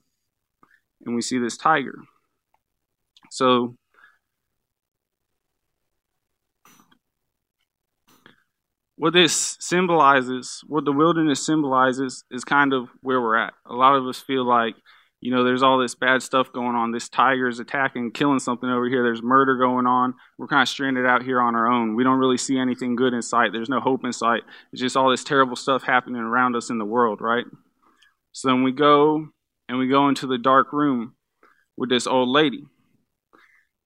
And 1.05 1.15
we 1.15 1.21
see 1.21 1.39
this 1.39 1.57
tiger. 1.57 1.99
So, 3.31 3.77
what 8.97 9.13
this 9.13 9.57
symbolizes, 9.61 10.63
what 10.67 10.85
the 10.85 10.93
wilderness 10.93 11.45
symbolizes, 11.45 12.25
is 12.31 12.45
kind 12.45 12.73
of 12.73 12.89
where 13.03 13.21
we're 13.21 13.37
at. 13.37 13.53
A 13.67 13.75
lot 13.75 13.97
of 13.97 14.07
us 14.07 14.21
feel 14.21 14.47
like, 14.47 14.77
you 15.21 15.31
know, 15.31 15.43
there's 15.43 15.63
all 15.63 15.79
this 15.79 15.95
bad 15.95 16.23
stuff 16.23 16.53
going 16.53 16.77
on. 16.77 16.93
This 16.93 17.09
tiger 17.09 17.49
is 17.49 17.59
attacking, 17.59 18.13
killing 18.13 18.39
something 18.39 18.69
over 18.69 18.89
here. 18.89 19.03
There's 19.03 19.23
murder 19.23 19.57
going 19.57 19.87
on. 19.87 20.15
We're 20.39 20.47
kind 20.47 20.63
of 20.63 20.69
stranded 20.69 21.07
out 21.07 21.23
here 21.23 21.41
on 21.41 21.55
our 21.55 21.67
own. 21.67 21.97
We 21.97 22.05
don't 22.05 22.19
really 22.19 22.39
see 22.39 22.59
anything 22.59 22.95
good 22.95 23.15
in 23.15 23.23
sight. 23.23 23.53
There's 23.53 23.69
no 23.69 23.81
hope 23.81 24.05
in 24.05 24.13
sight. 24.13 24.43
It's 24.73 24.81
just 24.81 24.97
all 24.97 25.11
this 25.11 25.25
terrible 25.25 25.57
stuff 25.57 25.83
happening 25.83 26.21
around 26.21 26.57
us 26.57 26.71
in 26.71 26.79
the 26.79 26.85
world, 26.85 27.21
right? 27.21 27.45
So 28.35 28.49
then 28.49 28.65
we 28.65 28.73
go 28.73 29.29
and 29.69 29.79
we 29.79 29.87
go 29.87 30.09
into 30.09 30.27
the 30.27 30.39
dark 30.39 30.73
room 30.73 31.15
with 31.77 31.89
this 31.89 32.07
old 32.07 32.29
lady. 32.29 32.65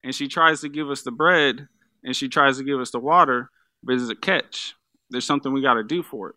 And 0.02 0.14
she 0.14 0.26
tries 0.26 0.62
to 0.62 0.70
give 0.70 0.88
us 0.88 1.02
the 1.02 1.10
bread 1.10 1.68
and 2.02 2.16
she 2.16 2.28
tries 2.28 2.56
to 2.56 2.64
give 2.64 2.80
us 2.80 2.90
the 2.90 2.98
water, 2.98 3.50
but 3.82 3.98
there's 3.98 4.08
a 4.08 4.16
catch. 4.16 4.74
There's 5.10 5.26
something 5.26 5.52
we 5.52 5.60
got 5.60 5.74
to 5.74 5.84
do 5.84 6.02
for 6.02 6.30
it. 6.30 6.36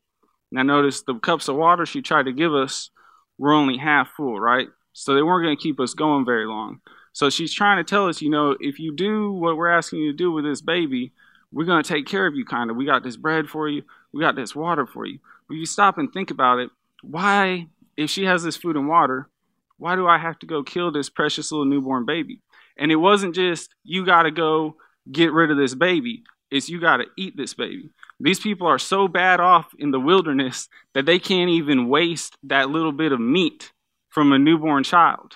Now, 0.52 0.64
notice 0.64 1.04
the 1.04 1.16
cups 1.16 1.48
of 1.48 1.56
water 1.56 1.86
she 1.86 2.02
tried 2.02 2.26
to 2.26 2.34
give 2.34 2.54
us 2.54 2.90
were 3.38 3.54
only 3.54 3.78
half 3.78 4.10
full, 4.18 4.38
right? 4.38 4.68
So 4.92 5.16
they 5.16 5.24
weren't 5.24 5.46
going 5.46 5.56
to 5.56 5.64
keep 5.64 5.80
us 5.80 5.94
going 5.94 6.26
very 6.26 6.46
long. 6.46 6.82
So 7.14 7.30
she's 7.30 7.54
trying 7.54 7.78
to 7.78 7.90
tell 7.90 8.10
us, 8.10 8.22
you 8.22 8.30
know, 8.30 8.58
if 8.60 8.78
you 8.78 8.94
do 8.94 9.32
what 9.32 9.56
we're 9.56 9.72
asking 9.72 10.00
you 10.00 10.12
to 10.12 10.18
do 10.18 10.34
with 10.34 10.44
this 10.44 10.60
baby, 10.60 11.14
we're 11.54 11.66
going 11.66 11.82
to 11.82 11.88
take 11.88 12.08
care 12.08 12.28
of 12.28 12.36
you, 12.36 12.44
kind 12.44 12.70
of. 12.70 12.76
We 12.76 12.86
got 12.86 13.04
this 13.04 13.16
bread 13.16 13.48
for 13.48 13.70
you, 13.70 13.84
we 14.12 14.20
got 14.20 14.36
this 14.36 14.54
water 14.54 14.86
for 14.86 15.06
you. 15.06 15.20
But 15.48 15.54
if 15.54 15.60
you 15.60 15.66
stop 15.66 15.98
and 15.98 16.12
think 16.12 16.30
about 16.30 16.60
it, 16.60 16.72
why 17.04 17.68
if 17.98 18.10
she 18.10 18.26
has 18.26 18.44
this 18.44 18.58
food 18.58 18.76
and 18.76 18.88
water, 18.88 19.30
why 19.78 19.96
do 19.96 20.08
I 20.08 20.18
have 20.18 20.38
to 20.40 20.46
go 20.46 20.64
kill 20.64 20.92
this 20.92 21.10
precious 21.10 21.52
little 21.52 21.66
newborn 21.66 22.06
baby? 22.06 22.42
And 22.78 22.92
it 22.92 22.98
wasn't 22.98 23.36
just, 23.36 23.74
you 23.84 24.06
got 24.06 24.24
to 24.24 24.32
go 24.32 24.76
get 25.12 25.34
rid 25.34 25.52
of 25.52 25.58
this 25.58 25.74
baby. 25.74 26.24
It's, 26.50 26.70
you 26.70 26.80
got 26.80 26.98
to 26.98 27.06
eat 27.18 27.36
this 27.36 27.54
baby. 27.54 27.90
These 28.20 28.40
people 28.40 28.68
are 28.68 28.80
so 28.80 29.08
bad 29.08 29.40
off 29.40 29.74
in 29.80 29.92
the 29.92 30.00
wilderness 30.00 30.68
that 30.94 31.06
they 31.06 31.18
can't 31.18 31.50
even 31.50 31.90
waste 31.90 32.38
that 32.44 32.70
little 32.70 32.92
bit 32.92 33.12
of 33.12 33.20
meat 33.20 33.72
from 34.10 34.32
a 34.32 34.40
newborn 34.40 34.84
child 34.84 35.34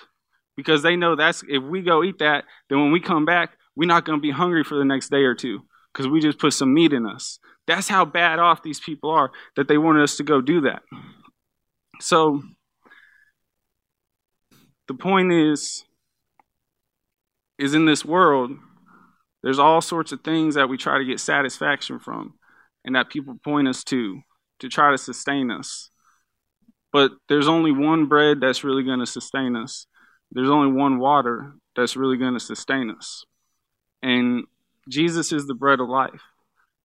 because 0.56 0.82
they 0.82 0.96
know 0.96 1.16
that's 1.16 1.42
if 1.48 1.62
we 1.62 1.82
go 1.82 2.04
eat 2.04 2.18
that, 2.18 2.44
then 2.68 2.80
when 2.80 2.92
we 2.92 3.00
come 3.00 3.24
back, 3.24 3.56
we're 3.74 3.86
not 3.88 4.04
going 4.04 4.18
to 4.18 4.22
be 4.22 4.30
hungry 4.30 4.64
for 4.64 4.76
the 4.76 4.84
next 4.84 5.10
day 5.10 5.22
or 5.22 5.34
two 5.34 5.64
because 5.92 6.08
we 6.08 6.20
just 6.20 6.38
put 6.38 6.52
some 6.52 6.72
meat 6.72 6.92
in 6.92 7.06
us. 7.06 7.38
That's 7.66 7.88
how 7.88 8.04
bad 8.04 8.38
off 8.38 8.62
these 8.62 8.80
people 8.80 9.10
are 9.10 9.30
that 9.56 9.68
they 9.68 9.78
wanted 9.78 10.02
us 10.02 10.16
to 10.18 10.22
go 10.22 10.40
do 10.40 10.62
that. 10.62 10.82
So 12.00 12.42
the 14.88 14.94
point 14.94 15.32
is 15.32 15.84
is 17.58 17.74
in 17.74 17.86
this 17.86 18.04
world 18.04 18.52
there's 19.42 19.58
all 19.58 19.80
sorts 19.80 20.12
of 20.12 20.22
things 20.22 20.56
that 20.56 20.68
we 20.68 20.76
try 20.76 20.98
to 20.98 21.04
get 21.04 21.20
satisfaction 21.20 21.98
from 21.98 22.34
and 22.84 22.94
that 22.94 23.10
people 23.10 23.38
point 23.42 23.68
us 23.68 23.84
to 23.84 24.20
to 24.60 24.68
try 24.68 24.90
to 24.90 24.98
sustain 24.98 25.50
us. 25.50 25.90
But 26.92 27.12
there's 27.28 27.48
only 27.48 27.72
one 27.72 28.06
bread 28.06 28.38
that's 28.40 28.64
really 28.64 28.82
going 28.82 29.00
to 29.00 29.06
sustain 29.06 29.54
us. 29.54 29.86
There's 30.32 30.50
only 30.50 30.72
one 30.72 30.98
water 30.98 31.52
that's 31.74 31.96
really 31.96 32.16
going 32.16 32.34
to 32.34 32.40
sustain 32.40 32.90
us. 32.90 33.24
And 34.02 34.44
Jesus 34.88 35.32
is 35.32 35.46
the 35.46 35.54
bread 35.54 35.80
of 35.80 35.88
life. 35.88 36.22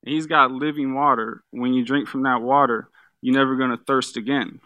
He's 0.06 0.26
got 0.26 0.52
living 0.52 0.96
water. 0.96 1.44
When 1.52 1.74
you 1.74 1.86
drink 1.86 2.08
from 2.08 2.24
that 2.24 2.42
water, 2.42 2.90
you're 3.22 3.36
never 3.36 3.56
going 3.56 3.70
to 3.70 3.84
thirst 3.86 4.18
again. 4.18 4.60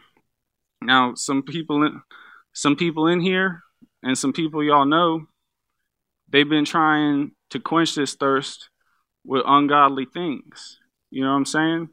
Now, 0.82 1.14
some 1.16 1.44
people 1.44 1.84
in, 1.84 2.02
some 2.54 2.76
people 2.76 3.08
in 3.08 3.20
here 3.20 3.62
and 4.04 4.18
some 4.18 4.34
people 4.34 4.64
y'all 4.64 4.86
know, 4.86 5.26
they've 6.30 6.48
been 6.48 6.66
trying 6.66 7.32
to 7.50 7.60
quench 7.60 7.96
this 7.96 8.16
thirst 8.16 8.70
with 9.24 9.44
ungodly 9.46 10.06
things. 10.06 10.80
You 11.10 11.24
know 11.24 11.32
what 11.32 11.38
I'm 11.38 11.46
saying? 11.46 11.90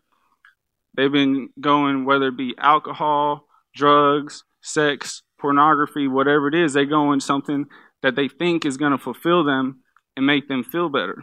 They've 0.95 1.12
been 1.12 1.49
going, 1.61 2.05
whether 2.05 2.29
it 2.29 2.37
be 2.37 2.55
alcohol, 2.59 3.47
drugs, 3.75 4.45
sex, 4.61 5.23
pornography, 5.39 6.07
whatever 6.07 6.49
it 6.49 6.55
is, 6.55 6.73
they 6.73 6.85
go 6.85 7.12
in 7.12 7.21
something 7.21 7.67
that 8.03 8.15
they 8.15 8.29
think 8.29 8.65
is 8.65 8.77
going 8.77 8.93
to 8.93 8.99
fulfill 8.99 9.45
them 9.45 9.81
and 10.17 10.27
make 10.27 10.49
them 10.49 10.62
feel 10.62 10.89
better. 10.89 11.23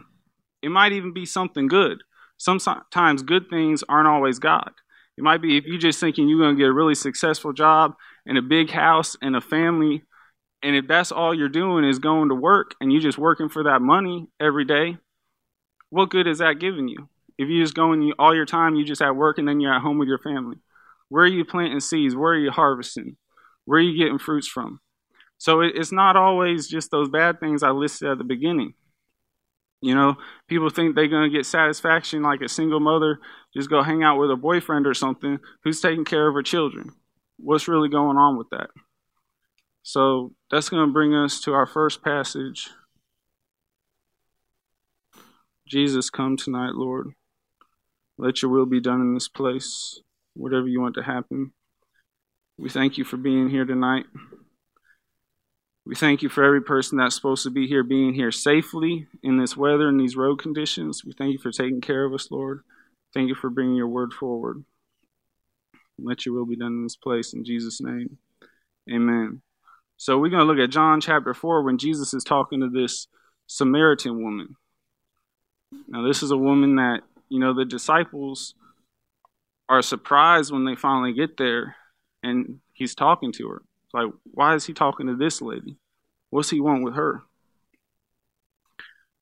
It 0.62 0.70
might 0.70 0.92
even 0.92 1.12
be 1.12 1.24
something 1.24 1.68
good. 1.68 2.02
Sometimes 2.36 3.22
good 3.22 3.48
things 3.48 3.84
aren't 3.88 4.08
always 4.08 4.38
God. 4.38 4.72
It 5.20 5.22
might 5.22 5.42
be 5.42 5.58
if 5.58 5.66
you're 5.66 5.76
just 5.76 6.00
thinking 6.00 6.30
you're 6.30 6.38
going 6.38 6.56
to 6.56 6.58
get 6.58 6.70
a 6.70 6.72
really 6.72 6.94
successful 6.94 7.52
job 7.52 7.92
and 8.24 8.38
a 8.38 8.42
big 8.42 8.70
house 8.70 9.18
and 9.20 9.36
a 9.36 9.42
family, 9.42 10.02
and 10.62 10.74
if 10.74 10.88
that's 10.88 11.12
all 11.12 11.34
you're 11.34 11.50
doing 11.50 11.84
is 11.84 11.98
going 11.98 12.30
to 12.30 12.34
work 12.34 12.74
and 12.80 12.90
you're 12.90 13.02
just 13.02 13.18
working 13.18 13.50
for 13.50 13.64
that 13.64 13.82
money 13.82 14.28
every 14.40 14.64
day, 14.64 14.96
what 15.90 16.08
good 16.08 16.26
is 16.26 16.38
that 16.38 16.58
giving 16.58 16.88
you? 16.88 17.10
If 17.36 17.50
you're 17.50 17.62
just 17.62 17.74
going 17.74 18.14
all 18.18 18.34
your 18.34 18.46
time, 18.46 18.76
you 18.76 18.84
just 18.86 19.02
at 19.02 19.14
work 19.14 19.36
and 19.36 19.46
then 19.46 19.60
you're 19.60 19.74
at 19.74 19.82
home 19.82 19.98
with 19.98 20.08
your 20.08 20.16
family. 20.16 20.56
Where 21.10 21.24
are 21.24 21.26
you 21.26 21.44
planting 21.44 21.80
seeds? 21.80 22.16
Where 22.16 22.32
are 22.32 22.38
you 22.38 22.50
harvesting? 22.50 23.18
Where 23.66 23.78
are 23.78 23.82
you 23.82 24.02
getting 24.02 24.18
fruits 24.18 24.48
from? 24.48 24.80
So 25.36 25.60
it's 25.60 25.92
not 25.92 26.16
always 26.16 26.66
just 26.66 26.90
those 26.90 27.10
bad 27.10 27.40
things 27.40 27.62
I 27.62 27.72
listed 27.72 28.08
at 28.08 28.16
the 28.16 28.24
beginning. 28.24 28.72
You 29.82 29.94
know, 29.94 30.16
people 30.46 30.68
think 30.68 30.94
they're 30.94 31.08
going 31.08 31.30
to 31.30 31.36
get 31.36 31.46
satisfaction 31.46 32.22
like 32.22 32.42
a 32.42 32.48
single 32.48 32.80
mother, 32.80 33.18
just 33.54 33.70
go 33.70 33.82
hang 33.82 34.02
out 34.02 34.18
with 34.18 34.30
a 34.30 34.36
boyfriend 34.36 34.86
or 34.86 34.92
something 34.94 35.38
who's 35.64 35.80
taking 35.80 36.04
care 36.04 36.28
of 36.28 36.34
her 36.34 36.42
children. 36.42 36.92
What's 37.38 37.68
really 37.68 37.88
going 37.88 38.18
on 38.18 38.36
with 38.36 38.50
that? 38.50 38.68
So 39.82 40.34
that's 40.50 40.68
going 40.68 40.86
to 40.86 40.92
bring 40.92 41.14
us 41.14 41.40
to 41.42 41.54
our 41.54 41.66
first 41.66 42.02
passage. 42.02 42.68
Jesus, 45.66 46.10
come 46.10 46.36
tonight, 46.36 46.74
Lord. 46.74 47.12
Let 48.18 48.42
your 48.42 48.50
will 48.50 48.66
be 48.66 48.80
done 48.80 49.00
in 49.00 49.14
this 49.14 49.28
place, 49.28 50.00
whatever 50.34 50.68
you 50.68 50.80
want 50.80 50.96
to 50.96 51.02
happen. 51.02 51.52
We 52.58 52.68
thank 52.68 52.98
you 52.98 53.04
for 53.04 53.16
being 53.16 53.48
here 53.48 53.64
tonight. 53.64 54.04
We 55.90 55.96
thank 55.96 56.22
you 56.22 56.28
for 56.28 56.44
every 56.44 56.62
person 56.62 56.98
that's 56.98 57.16
supposed 57.16 57.42
to 57.42 57.50
be 57.50 57.66
here 57.66 57.82
being 57.82 58.14
here 58.14 58.30
safely 58.30 59.08
in 59.24 59.38
this 59.38 59.56
weather 59.56 59.88
and 59.88 59.98
these 59.98 60.14
road 60.14 60.36
conditions. 60.36 61.04
We 61.04 61.10
thank 61.10 61.32
you 61.32 61.38
for 61.40 61.50
taking 61.50 61.80
care 61.80 62.04
of 62.04 62.14
us, 62.14 62.30
Lord. 62.30 62.60
Thank 63.12 63.26
you 63.26 63.34
for 63.34 63.50
bringing 63.50 63.74
your 63.74 63.88
word 63.88 64.12
forward. 64.12 64.64
Let 65.98 66.24
your 66.24 66.36
will 66.36 66.46
be 66.46 66.54
done 66.54 66.74
in 66.74 66.84
this 66.84 66.94
place 66.94 67.32
in 67.32 67.44
Jesus' 67.44 67.80
name. 67.80 68.18
Amen. 68.88 69.42
So 69.96 70.16
we're 70.16 70.30
going 70.30 70.46
to 70.46 70.46
look 70.46 70.62
at 70.62 70.70
John 70.70 71.00
chapter 71.00 71.34
4 71.34 71.64
when 71.64 71.76
Jesus 71.76 72.14
is 72.14 72.22
talking 72.22 72.60
to 72.60 72.68
this 72.68 73.08
Samaritan 73.48 74.22
woman. 74.22 74.54
Now, 75.88 76.06
this 76.06 76.22
is 76.22 76.30
a 76.30 76.36
woman 76.36 76.76
that, 76.76 77.00
you 77.28 77.40
know, 77.40 77.52
the 77.52 77.64
disciples 77.64 78.54
are 79.68 79.82
surprised 79.82 80.52
when 80.52 80.64
they 80.64 80.76
finally 80.76 81.14
get 81.14 81.36
there 81.36 81.74
and 82.22 82.60
he's 82.74 82.94
talking 82.94 83.32
to 83.32 83.48
her. 83.48 83.62
It's 83.90 83.94
like, 83.94 84.12
why 84.22 84.54
is 84.54 84.66
he 84.66 84.72
talking 84.72 85.08
to 85.08 85.16
this 85.16 85.42
lady? 85.42 85.76
What's 86.30 86.50
he 86.50 86.60
want 86.60 86.84
with 86.84 86.94
her? 86.94 87.22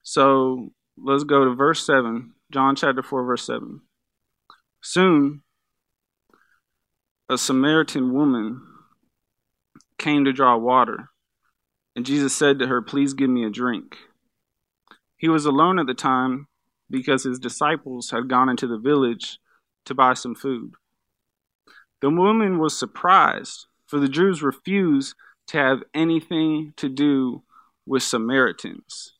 So 0.02 0.72
let's 0.98 1.24
go 1.24 1.46
to 1.46 1.54
verse 1.54 1.86
7, 1.86 2.34
John 2.50 2.76
chapter 2.76 3.02
4, 3.02 3.24
verse 3.24 3.46
7. 3.46 3.80
Soon, 4.82 5.42
a 7.30 7.38
Samaritan 7.38 8.12
woman 8.12 8.60
came 9.96 10.26
to 10.26 10.34
draw 10.34 10.58
water, 10.58 11.08
and 11.96 12.04
Jesus 12.04 12.36
said 12.36 12.58
to 12.58 12.66
her, 12.66 12.82
Please 12.82 13.14
give 13.14 13.30
me 13.30 13.44
a 13.44 13.50
drink. 13.50 13.96
He 15.16 15.28
was 15.28 15.46
alone 15.46 15.78
at 15.78 15.86
the 15.86 15.94
time 15.94 16.46
because 16.90 17.24
his 17.24 17.38
disciples 17.38 18.10
had 18.10 18.28
gone 18.28 18.50
into 18.50 18.66
the 18.66 18.78
village 18.78 19.38
to 19.86 19.94
buy 19.94 20.12
some 20.12 20.34
food. 20.34 20.74
The 22.02 22.10
woman 22.10 22.58
was 22.58 22.78
surprised, 22.78 23.66
for 23.88 23.98
the 23.98 24.08
Jews 24.08 24.42
refused 24.42 25.16
to 25.48 25.58
have 25.58 25.82
anything 25.94 26.74
to 26.76 26.88
do 26.88 27.42
with 27.86 28.02
Samaritans. 28.02 29.14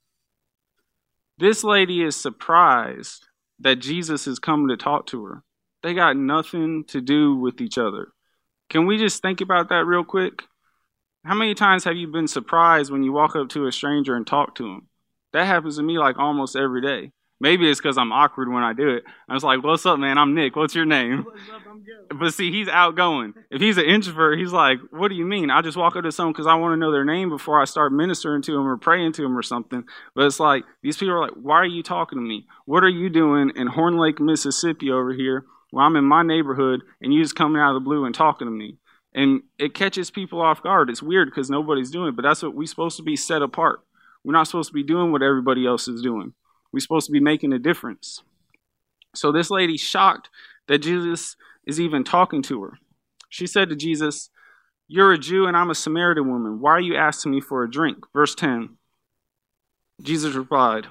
This 1.39 1.65
lady 1.65 2.03
is 2.03 2.17
surprised 2.17 3.27
that 3.61 3.77
Jesus 3.77 4.27
is 4.27 4.39
coming 4.39 4.69
to 4.69 4.77
talk 4.77 5.07
to 5.07 5.25
her. 5.25 5.43
They 5.83 5.95
got 5.95 6.17
nothing 6.17 6.85
to 6.89 7.01
do 7.01 7.35
with 7.35 7.61
each 7.61 7.79
other. 7.79 8.09
Can 8.69 8.87
we 8.87 8.99
just 8.99 9.23
think 9.23 9.41
about 9.41 9.71
that 9.71 9.87
real 9.87 10.05
quick? 10.05 10.45
How 11.25 11.35
many 11.35 11.55
times 11.55 11.85
have 11.85 11.97
you 11.97 12.09
been 12.09 12.29
surprised 12.29 12.91
when 12.91 13.03
you 13.03 13.13
walk 13.13 13.35
up 13.35 13.49
to 13.51 13.67
a 13.67 13.73
stranger 13.73 14.15
and 14.15 14.27
talk 14.27 14.55
to 14.57 14.67
him? 14.67 14.89
That 15.33 15.47
happens 15.47 15.77
to 15.77 15.83
me 15.83 15.99
like 15.99 16.19
almost 16.19 16.57
every 16.57 16.83
day. 16.83 17.13
Maybe 17.41 17.71
it's 17.71 17.81
because 17.81 17.97
I'm 17.97 18.13
awkward 18.13 18.49
when 18.49 18.65
I 18.65 18.73
do 18.73 18.89
it. 18.89 19.05
I 19.29 19.35
was 19.35 19.45
like, 19.45 19.63
"What's 19.63 19.87
up, 19.87 19.99
man? 19.99 20.19
I'm 20.19 20.35
Nick. 20.35 20.57
What's 20.57 20.75
your 20.75 20.85
name?" 20.85 21.25
But 22.11 22.35
see, 22.35 22.51
he's 22.51 22.69
outgoing. 22.69 23.35
If 23.51 23.61
he's 23.61 23.79
an 23.79 23.85
introvert, 23.85 24.39
he's 24.39 24.53
like, 24.53 24.81
"What 24.91 25.09
do 25.09 25.15
you 25.15 25.25
mean?" 25.25 25.51
I 25.51 25.63
just 25.63 25.77
walk 25.77 25.95
up 25.95 26.03
to 26.03 26.11
someone 26.11 26.33
because 26.33 26.49
I 26.49 26.55
want 26.55 26.73
to 26.73 26.77
know 26.77 26.91
their 26.91 27.05
name 27.05 27.29
before 27.29 27.61
I 27.61 27.65
start 27.65 27.93
ministering 27.93 28.43
to 28.43 28.53
them 28.53 28.67
or 28.67 28.77
praying 28.77 29.13
to 29.13 29.23
them 29.23 29.39
or 29.39 29.43
something. 29.43 29.85
But 30.15 30.25
it's 30.25 30.41
like 30.41 30.65
these 30.83 30.97
people 30.97 31.15
are 31.15 31.21
like, 31.21 31.35
"Why 31.35 31.57
are 31.57 31.67
you 31.67 31.83
talking 31.83 32.19
to 32.19 32.23
me? 32.23 32.47
What 32.65 32.83
are 32.83 32.89
you 32.89 33.09
doing 33.09 33.53
in 33.55 33.69
Horn 33.69 33.99
Lake, 33.99 34.19
Mississippi, 34.19 34.91
over 34.91 35.13
here, 35.13 35.47
where 35.71 35.85
I'm 35.85 35.97
in 35.97 36.05
my 36.05 36.25
neighborhood, 36.25 36.83
and 37.01 37.15
you 37.15 37.23
just 37.23 37.37
coming 37.37 37.63
out 37.63 37.77
of 37.77 37.83
the 37.83 37.85
blue 37.85 38.05
and 38.05 38.15
talking 38.15 38.49
to 38.49 38.53
me?" 38.53 38.79
And 39.15 39.43
it 39.59 39.75
catches 39.75 40.11
people 40.11 40.41
off 40.41 40.63
guard. 40.63 40.91
It's 40.91 41.03
weird 41.03 41.29
because 41.29 41.51
nobody's 41.51 41.91
doing 41.91 42.09
it, 42.09 42.17
but 42.17 42.23
that's 42.23 42.43
what 42.43 42.55
we're 42.55 42.67
supposed 42.67 42.97
to 42.97 43.03
be 43.05 43.17
set 43.17 43.43
apart. 43.43 43.81
We're 44.25 44.33
not 44.33 44.49
supposed 44.49 44.71
to 44.71 44.75
be 44.75 44.83
doing 44.83 45.13
what 45.13 45.23
everybody 45.23 45.67
else 45.67 45.87
is 45.87 46.03
doing. 46.03 46.35
We're 46.73 46.81
supposed 46.81 47.07
to 47.07 47.13
be 47.13 47.21
making 47.21 47.53
a 47.53 47.59
difference. 47.59 48.23
So 49.15 49.33
this 49.33 49.51
lady's 49.51 49.81
shocked 49.81 50.29
that 50.69 50.79
Jesus 50.79 51.37
is 51.67 51.81
even 51.81 52.05
talking 52.05 52.43
to 52.43 52.63
her. 52.63 52.79
She 53.29 53.47
said 53.47 53.69
to 53.69 53.77
Jesus, 53.77 54.31
You're 54.87 55.13
a 55.13 55.19
Jew 55.19 55.47
and 55.47 55.57
I'm 55.57 55.71
a 55.71 55.75
Samaritan 55.75 56.29
woman. 56.29 56.61
Why 56.61 56.73
are 56.73 56.81
you 56.81 56.97
asking 56.97 57.33
me 57.33 57.41
for 57.41 57.63
a 57.63 57.71
drink? 57.71 57.99
Verse 58.13 58.35
10. 58.35 58.77
Jesus 60.03 60.35
replied, 60.35 60.87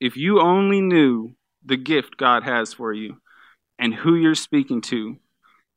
If 0.00 0.16
you 0.16 0.40
only 0.40 0.80
knew 0.80 1.34
the 1.64 1.76
gift 1.76 2.16
God 2.16 2.44
has 2.44 2.72
for 2.72 2.92
you 2.92 3.20
and 3.78 3.94
who 3.94 4.14
you're 4.14 4.34
speaking 4.34 4.80
to, 4.82 5.16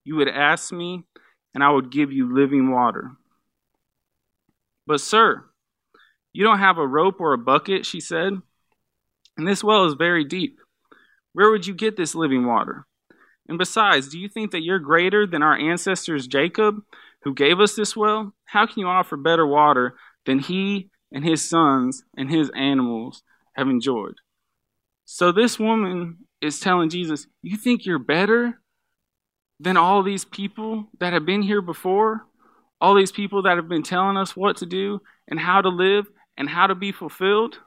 you 0.06 0.16
would 0.16 0.30
ask 0.30 0.72
me 0.72 1.04
and 1.54 1.64
I 1.64 1.70
would 1.70 1.92
give 1.92 2.12
you 2.12 2.34
living 2.34 2.72
water. 2.72 3.12
But, 4.88 5.02
sir, 5.02 5.46
you 6.34 6.44
don't 6.44 6.60
have 6.60 6.78
a 6.78 6.88
rope 6.88 7.20
or 7.20 7.34
a 7.34 7.38
bucket, 7.38 7.86
she 7.86 8.00
said. 8.00 8.34
And 9.40 9.48
this 9.48 9.64
well 9.64 9.86
is 9.86 9.94
very 9.94 10.26
deep. 10.26 10.60
Where 11.32 11.50
would 11.50 11.66
you 11.66 11.74
get 11.74 11.96
this 11.96 12.14
living 12.14 12.46
water? 12.46 12.86
And 13.48 13.58
besides, 13.58 14.10
do 14.10 14.20
you 14.20 14.28
think 14.28 14.52
that 14.52 14.64
you're 14.64 14.80
greater 14.80 15.26
than 15.26 15.42
our 15.42 15.58
ancestors 15.58 16.28
Jacob, 16.28 16.84
who 17.22 17.34
gave 17.34 17.62
us 17.62 17.74
this 17.74 17.96
well? 17.96 18.34
How 18.44 18.66
can 18.66 18.82
you 18.82 18.88
offer 18.88 19.16
better 19.16 19.48
water 19.48 19.96
than 20.26 20.40
he 20.40 20.90
and 21.14 21.24
his 21.24 21.50
sons 21.50 22.04
and 22.18 22.30
his 22.30 22.52
animals 22.54 23.24
have 23.56 23.70
enjoyed? 23.70 24.16
So 25.06 25.32
this 25.32 25.58
woman 25.58 26.18
is 26.42 26.60
telling 26.60 26.90
Jesus, 26.90 27.26
You 27.42 27.56
think 27.56 27.86
you're 27.86 27.98
better 27.98 28.60
than 29.58 29.78
all 29.78 30.04
these 30.04 30.26
people 30.26 30.90
that 31.00 31.14
have 31.14 31.26
been 31.26 31.44
here 31.44 31.62
before? 31.62 32.26
All 32.82 32.94
these 32.94 33.14
people 33.14 33.44
that 33.44 33.56
have 33.56 33.70
been 33.70 33.84
telling 33.84 34.18
us 34.18 34.36
what 34.36 34.58
to 34.58 34.66
do 34.66 35.00
and 35.30 35.40
how 35.40 35.62
to 35.62 35.70
live 35.70 36.08
and 36.36 36.50
how 36.50 36.68
to 36.68 36.76
be 36.76 36.92
fulfilled? 36.92 37.60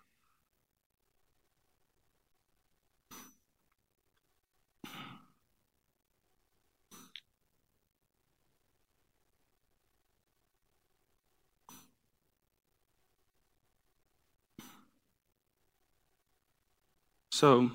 So, 17.42 17.72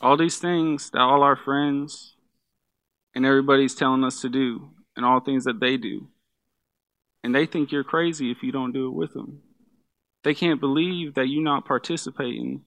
all 0.00 0.16
these 0.16 0.38
things 0.38 0.88
that 0.92 1.00
all 1.00 1.22
our 1.22 1.36
friends 1.36 2.14
and 3.14 3.26
everybody's 3.26 3.74
telling 3.74 4.02
us 4.02 4.22
to 4.22 4.30
do, 4.30 4.70
and 4.96 5.04
all 5.04 5.20
things 5.20 5.44
that 5.44 5.60
they 5.60 5.76
do, 5.76 6.08
and 7.22 7.34
they 7.34 7.44
think 7.44 7.70
you're 7.70 7.84
crazy 7.84 8.30
if 8.30 8.42
you 8.42 8.50
don't 8.50 8.72
do 8.72 8.86
it 8.86 8.94
with 8.94 9.12
them. 9.12 9.42
They 10.24 10.32
can't 10.32 10.58
believe 10.58 11.12
that 11.12 11.26
you're 11.26 11.42
not 11.42 11.66
participating 11.66 12.62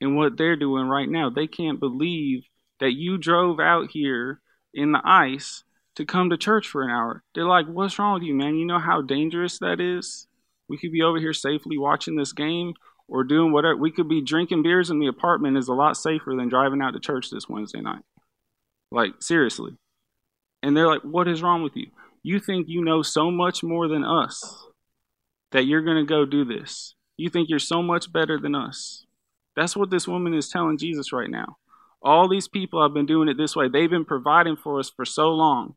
in 0.00 0.16
what 0.16 0.38
they're 0.38 0.56
doing 0.56 0.86
right 0.86 1.10
now. 1.10 1.28
They 1.28 1.46
can't 1.46 1.78
believe 1.78 2.44
that 2.80 2.92
you 2.94 3.18
drove 3.18 3.60
out 3.60 3.90
here 3.90 4.40
in 4.72 4.92
the 4.92 5.02
ice 5.04 5.64
to 5.96 6.06
come 6.06 6.30
to 6.30 6.38
church 6.38 6.66
for 6.66 6.82
an 6.82 6.88
hour. 6.90 7.24
They're 7.34 7.44
like, 7.44 7.66
What's 7.66 7.98
wrong 7.98 8.14
with 8.14 8.22
you, 8.22 8.32
man? 8.34 8.56
You 8.56 8.64
know 8.64 8.78
how 8.78 9.02
dangerous 9.02 9.58
that 9.58 9.82
is? 9.82 10.28
We 10.66 10.78
could 10.78 10.92
be 10.92 11.02
over 11.02 11.18
here 11.18 11.34
safely 11.34 11.76
watching 11.76 12.16
this 12.16 12.32
game 12.32 12.72
or 13.12 13.24
doing 13.24 13.52
whatever. 13.52 13.76
We 13.76 13.92
could 13.92 14.08
be 14.08 14.22
drinking 14.22 14.62
beers 14.62 14.88
in 14.88 14.98
the 14.98 15.06
apartment 15.06 15.58
is 15.58 15.68
a 15.68 15.74
lot 15.74 15.98
safer 15.98 16.34
than 16.34 16.48
driving 16.48 16.80
out 16.80 16.94
to 16.94 16.98
church 16.98 17.28
this 17.30 17.46
Wednesday 17.46 17.82
night. 17.82 18.02
Like, 18.90 19.20
seriously. 19.20 19.72
And 20.62 20.74
they're 20.74 20.88
like, 20.88 21.02
What 21.02 21.28
is 21.28 21.42
wrong 21.42 21.62
with 21.62 21.76
you? 21.76 21.88
You 22.22 22.40
think 22.40 22.68
you 22.68 22.82
know 22.82 23.02
so 23.02 23.30
much 23.30 23.62
more 23.62 23.86
than 23.86 24.02
us 24.02 24.66
that 25.50 25.66
you're 25.66 25.82
going 25.82 25.98
to 25.98 26.08
go 26.08 26.24
do 26.24 26.44
this. 26.46 26.94
You 27.18 27.28
think 27.28 27.50
you're 27.50 27.58
so 27.58 27.82
much 27.82 28.10
better 28.10 28.38
than 28.38 28.54
us. 28.54 29.04
That's 29.54 29.76
what 29.76 29.90
this 29.90 30.08
woman 30.08 30.32
is 30.32 30.48
telling 30.48 30.78
Jesus 30.78 31.12
right 31.12 31.28
now. 31.28 31.58
All 32.00 32.28
these 32.28 32.48
people 32.48 32.82
have 32.82 32.94
been 32.94 33.04
doing 33.04 33.28
it 33.28 33.36
this 33.36 33.54
way. 33.54 33.68
They've 33.68 33.90
been 33.90 34.06
providing 34.06 34.56
for 34.56 34.78
us 34.78 34.88
for 34.88 35.04
so 35.04 35.30
long. 35.30 35.74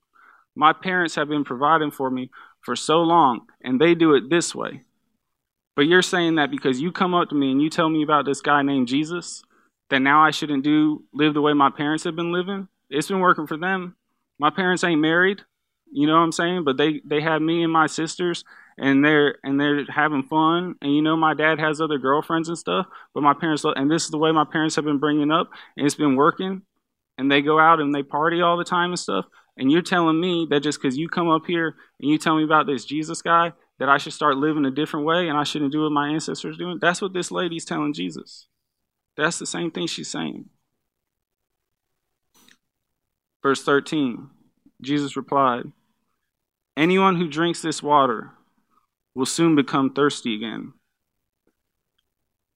My 0.55 0.71
parents 0.71 1.15
have 1.15 1.27
been 1.27 1.43
providing 1.43 1.91
for 1.91 2.09
me 2.09 2.31
for 2.61 2.77
so 2.77 3.01
long, 3.01 3.41
and 3.61 3.81
they 3.81 3.93
do 3.93 4.13
it 4.13 4.29
this 4.29 4.55
way. 4.55 4.83
But 5.75 5.87
you're 5.87 6.01
saying 6.01 6.35
that 6.35 6.51
because 6.51 6.79
you 6.79 6.91
come 6.91 7.13
up 7.13 7.29
to 7.29 7.35
me 7.35 7.51
and 7.51 7.61
you 7.61 7.69
tell 7.69 7.89
me 7.89 8.03
about 8.03 8.25
this 8.25 8.41
guy 8.41 8.61
named 8.61 8.87
Jesus, 8.87 9.43
that 9.89 9.99
now 9.99 10.23
I 10.23 10.31
shouldn't 10.31 10.63
do 10.63 11.03
live 11.13 11.33
the 11.33 11.41
way 11.41 11.53
my 11.53 11.69
parents 11.69 12.03
have 12.05 12.15
been 12.15 12.31
living? 12.31 12.67
It's 12.89 13.07
been 13.07 13.19
working 13.19 13.47
for 13.47 13.57
them. 13.57 13.95
My 14.39 14.49
parents 14.49 14.83
ain't 14.83 15.01
married. 15.01 15.41
You 15.91 16.07
know 16.07 16.13
what 16.13 16.19
I'm 16.19 16.31
saying? 16.31 16.63
But 16.63 16.77
they 16.77 17.01
they 17.05 17.21
have 17.21 17.41
me 17.41 17.63
and 17.63 17.71
my 17.71 17.87
sisters 17.87 18.43
and 18.77 19.03
they're 19.03 19.37
and 19.43 19.59
they're 19.59 19.85
having 19.85 20.23
fun 20.23 20.75
and 20.81 20.93
you 20.93 21.01
know 21.01 21.15
my 21.15 21.33
dad 21.33 21.59
has 21.59 21.79
other 21.79 21.97
girlfriends 21.97 22.49
and 22.49 22.57
stuff 22.57 22.85
but 23.13 23.23
my 23.23 23.33
parents 23.33 23.63
and 23.63 23.89
this 23.89 24.03
is 24.03 24.09
the 24.09 24.17
way 24.17 24.31
my 24.31 24.43
parents 24.43 24.75
have 24.75 24.85
been 24.85 24.99
bringing 24.99 25.31
up 25.31 25.49
and 25.77 25.85
it's 25.85 25.95
been 25.95 26.15
working 26.15 26.61
and 27.17 27.31
they 27.31 27.41
go 27.41 27.59
out 27.59 27.79
and 27.79 27.95
they 27.95 28.03
party 28.03 28.41
all 28.41 28.57
the 28.57 28.63
time 28.63 28.89
and 28.89 28.99
stuff 28.99 29.25
and 29.57 29.71
you're 29.71 29.81
telling 29.81 30.19
me 30.19 30.45
that 30.49 30.61
just 30.61 30.81
because 30.81 30.97
you 30.97 31.07
come 31.07 31.29
up 31.29 31.43
here 31.47 31.75
and 32.01 32.09
you 32.09 32.17
tell 32.17 32.35
me 32.35 32.43
about 32.43 32.67
this 32.67 32.85
jesus 32.85 33.21
guy 33.21 33.53
that 33.79 33.89
i 33.89 33.97
should 33.97 34.13
start 34.13 34.37
living 34.37 34.65
a 34.65 34.71
different 34.71 35.05
way 35.05 35.27
and 35.27 35.37
i 35.37 35.43
shouldn't 35.43 35.71
do 35.71 35.83
what 35.83 35.91
my 35.91 36.09
ancestors 36.09 36.57
doing 36.57 36.77
that's 36.81 37.01
what 37.01 37.13
this 37.13 37.31
lady's 37.31 37.65
telling 37.65 37.93
jesus 37.93 38.47
that's 39.17 39.39
the 39.39 39.45
same 39.45 39.71
thing 39.71 39.87
she's 39.87 40.09
saying 40.09 40.45
verse 43.43 43.63
13 43.63 44.29
jesus 44.81 45.15
replied 45.15 45.65
Anyone 46.77 47.15
who 47.15 47.29
drinks 47.29 47.61
this 47.61 47.81
water 47.81 48.31
will 49.13 49.25
soon 49.25 49.55
become 49.55 49.93
thirsty 49.93 50.35
again. 50.35 50.73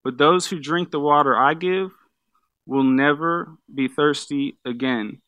But 0.04 0.18
those 0.18 0.48
who 0.48 0.60
drink 0.60 0.92
the 0.92 1.00
water 1.00 1.38
I 1.38 1.54
give 1.54 1.92
will 2.66 2.84
never 2.84 3.56
be 3.74 3.88
thirsty 3.88 4.58
again. 4.66 5.22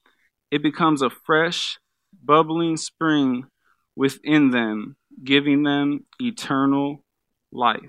It 0.51 0.61
becomes 0.61 1.01
a 1.01 1.09
fresh, 1.09 1.79
bubbling 2.21 2.75
spring 2.75 3.45
within 3.95 4.51
them, 4.51 4.97
giving 5.23 5.63
them 5.63 6.05
eternal 6.19 7.03
life. 7.51 7.79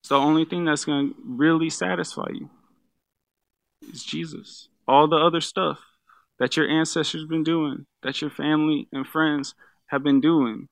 It's 0.00 0.10
the 0.10 0.16
only 0.16 0.44
thing 0.44 0.64
that's 0.64 0.84
going 0.84 1.10
to 1.10 1.14
really 1.24 1.70
satisfy 1.70 2.28
you 2.32 2.48
is 3.92 4.04
Jesus. 4.04 4.68
All 4.86 5.08
the 5.08 5.16
other 5.16 5.40
stuff 5.40 5.80
that 6.38 6.56
your 6.56 6.68
ancestors 6.68 7.24
been 7.24 7.42
doing, 7.42 7.86
that 8.02 8.20
your 8.20 8.30
family 8.30 8.88
and 8.92 9.06
friends 9.06 9.54
have 9.86 10.02
been 10.02 10.20
doing. 10.20 10.68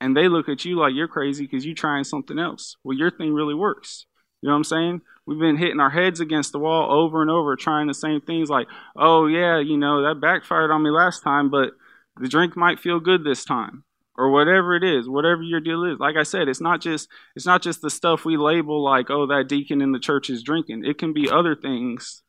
And 0.00 0.16
they 0.16 0.28
look 0.28 0.48
at 0.48 0.64
you 0.64 0.76
like 0.76 0.94
you're 0.94 1.08
crazy 1.08 1.44
because 1.44 1.66
you're 1.66 1.74
trying 1.74 2.04
something 2.04 2.38
else. 2.38 2.76
Well, 2.82 2.96
your 2.96 3.10
thing 3.10 3.32
really 3.32 3.54
works. 3.54 4.06
You 4.40 4.48
know 4.48 4.54
what 4.54 4.58
I'm 4.58 4.64
saying? 4.64 5.00
We've 5.26 5.38
been 5.38 5.56
hitting 5.56 5.80
our 5.80 5.90
heads 5.90 6.20
against 6.20 6.52
the 6.52 6.58
wall 6.58 6.90
over 6.92 7.20
and 7.20 7.30
over, 7.30 7.56
trying 7.56 7.88
the 7.88 7.94
same 7.94 8.20
things 8.20 8.48
like, 8.48 8.68
oh, 8.96 9.26
yeah, 9.26 9.58
you 9.58 9.76
know, 9.76 10.02
that 10.02 10.20
backfired 10.20 10.70
on 10.70 10.82
me 10.82 10.90
last 10.90 11.22
time, 11.22 11.50
but 11.50 11.72
the 12.20 12.28
drink 12.28 12.56
might 12.56 12.80
feel 12.80 13.00
good 13.00 13.24
this 13.24 13.44
time. 13.44 13.84
Or 14.18 14.30
whatever 14.30 14.74
it 14.74 14.82
is, 14.82 15.08
whatever 15.08 15.42
your 15.44 15.60
deal 15.60 15.84
is. 15.84 16.00
Like 16.00 16.16
I 16.16 16.24
said, 16.24 16.48
it's 16.48 16.60
not 16.60 16.80
just 16.80 17.08
it's 17.36 17.46
not 17.46 17.62
just 17.62 17.80
the 17.80 17.88
stuff 17.88 18.24
we 18.24 18.36
label 18.36 18.82
like, 18.82 19.10
oh, 19.10 19.28
that 19.28 19.48
deacon 19.48 19.80
in 19.80 19.92
the 19.92 20.00
church 20.00 20.28
is 20.28 20.42
drinking. 20.42 20.84
It 20.84 20.98
can 20.98 21.12
be 21.12 21.30
other 21.30 21.54
things 21.54 22.24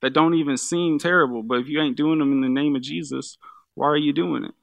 that 0.00 0.14
don't 0.14 0.32
even 0.34 0.56
seem 0.56 0.98
terrible. 0.98 1.42
But 1.42 1.58
if 1.58 1.68
you 1.68 1.82
ain't 1.82 1.98
doing 1.98 2.18
them 2.18 2.32
in 2.32 2.40
the 2.40 2.48
name 2.48 2.74
of 2.76 2.82
Jesus, 2.82 3.36
why 3.74 3.88
are 3.88 3.96
you 3.96 4.14
doing 4.14 4.44
it? 4.46 4.54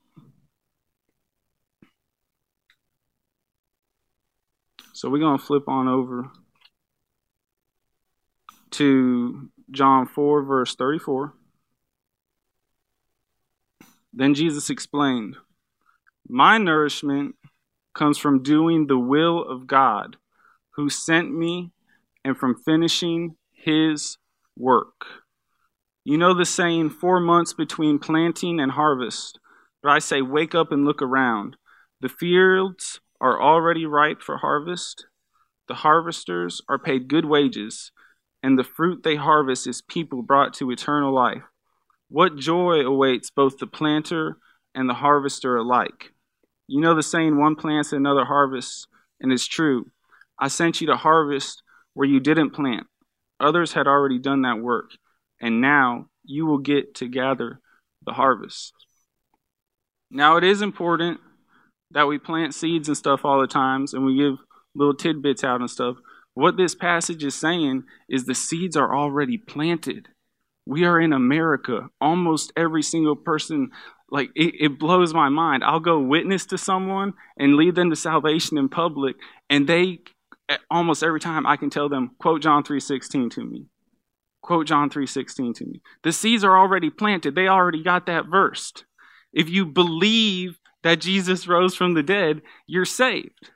So 4.93 5.07
we're 5.09 5.19
going 5.19 5.37
to 5.37 5.45
flip 5.45 5.67
on 5.67 5.87
over 5.87 6.31
to 8.71 9.49
John 9.69 10.07
4, 10.07 10.43
verse 10.43 10.75
34. 10.75 11.33
Then 14.13 14.33
Jesus 14.33 14.69
explained, 14.69 15.37
My 16.27 16.57
nourishment 16.57 17.35
comes 17.93 18.17
from 18.17 18.43
doing 18.43 18.87
the 18.87 18.97
will 18.99 19.43
of 19.43 19.67
God 19.67 20.17
who 20.71 20.89
sent 20.89 21.31
me 21.33 21.71
and 22.23 22.37
from 22.37 22.55
finishing 22.55 23.35
his 23.51 24.17
work. 24.57 25.05
You 26.03 26.17
know 26.17 26.33
the 26.33 26.45
saying, 26.45 26.91
four 26.91 27.19
months 27.19 27.53
between 27.53 27.99
planting 27.99 28.59
and 28.59 28.71
harvest. 28.71 29.39
But 29.83 29.91
I 29.91 29.99
say, 29.99 30.21
wake 30.21 30.55
up 30.55 30.71
and 30.71 30.85
look 30.85 31.01
around. 31.01 31.57
The 32.01 32.09
fields 32.09 32.99
are 33.19 33.41
already 33.41 33.85
ripe 33.85 34.21
for 34.21 34.37
harvest. 34.37 35.05
The 35.67 35.75
harvesters 35.75 36.61
are 36.67 36.79
paid 36.79 37.07
good 37.07 37.25
wages, 37.25 37.91
and 38.41 38.57
the 38.57 38.63
fruit 38.63 39.03
they 39.03 39.15
harvest 39.15 39.67
is 39.67 39.81
people 39.81 40.23
brought 40.23 40.53
to 40.55 40.71
eternal 40.71 41.13
life. 41.13 41.43
What 42.09 42.35
joy 42.35 42.81
awaits 42.81 43.29
both 43.29 43.57
the 43.59 43.67
planter 43.67 44.37
and 44.75 44.89
the 44.89 44.95
harvester 44.95 45.57
alike. 45.57 46.11
You 46.67 46.81
know 46.81 46.95
the 46.95 47.03
saying, 47.03 47.37
one 47.37 47.55
plants 47.55 47.91
and 47.91 48.05
another 48.05 48.25
harvests, 48.25 48.87
and 49.19 49.31
it's 49.31 49.47
true. 49.47 49.91
I 50.39 50.47
sent 50.47 50.81
you 50.81 50.87
to 50.87 50.95
harvest 50.95 51.63
where 51.93 52.07
you 52.07 52.19
didn't 52.19 52.51
plant. 52.51 52.87
Others 53.39 53.73
had 53.73 53.87
already 53.87 54.19
done 54.19 54.43
that 54.43 54.59
work 54.59 54.91
and 55.41 55.59
now 55.59 56.05
you 56.23 56.45
will 56.45 56.59
get 56.59 56.93
to 56.95 57.07
gather 57.07 57.59
the 58.05 58.13
harvest. 58.13 58.73
Now, 60.09 60.37
it 60.37 60.43
is 60.43 60.61
important 60.61 61.19
that 61.89 62.07
we 62.07 62.19
plant 62.19 62.53
seeds 62.53 62.87
and 62.87 62.95
stuff 62.95 63.25
all 63.25 63.41
the 63.41 63.47
times 63.47 63.93
and 63.93 64.05
we 64.05 64.17
give 64.17 64.35
little 64.75 64.93
tidbits 64.93 65.43
out 65.43 65.59
and 65.59 65.69
stuff. 65.69 65.97
What 66.33 66.55
this 66.55 66.75
passage 66.75 67.23
is 67.23 67.35
saying 67.35 67.83
is 68.07 68.25
the 68.25 68.35
seeds 68.35 68.77
are 68.77 68.95
already 68.95 69.37
planted. 69.37 70.07
We 70.65 70.85
are 70.85 70.99
in 71.01 71.11
America. 71.11 71.89
Almost 71.99 72.53
every 72.55 72.83
single 72.83 73.15
person, 73.15 73.71
like, 74.11 74.29
it, 74.35 74.53
it 74.59 74.79
blows 74.79 75.13
my 75.13 75.29
mind. 75.29 75.63
I'll 75.63 75.79
go 75.79 75.99
witness 75.99 76.45
to 76.47 76.57
someone 76.57 77.13
and 77.37 77.55
lead 77.55 77.75
them 77.75 77.89
to 77.89 77.95
salvation 77.95 78.57
in 78.57 78.69
public, 78.69 79.15
and 79.49 79.67
they 79.67 79.99
almost 80.69 81.01
every 81.01 81.21
time 81.21 81.47
I 81.47 81.55
can 81.55 81.69
tell 81.69 81.87
them, 81.87 82.11
quote 82.19 82.41
John 82.41 82.63
3:16 82.63 83.31
to 83.31 83.43
me 83.43 83.67
quote 84.41 84.67
John 84.67 84.89
3:16 84.89 85.53
to 85.55 85.65
me. 85.65 85.81
The 86.03 86.11
seeds 86.11 86.43
are 86.43 86.57
already 86.57 86.89
planted. 86.89 87.35
They 87.35 87.47
already 87.47 87.83
got 87.83 88.05
that 88.07 88.25
versed. 88.25 88.85
If 89.31 89.49
you 89.49 89.65
believe 89.65 90.59
that 90.83 90.99
Jesus 90.99 91.47
rose 91.47 91.75
from 91.75 91.93
the 91.93 92.03
dead, 92.03 92.41
you're 92.67 92.85
saved. 92.85 93.51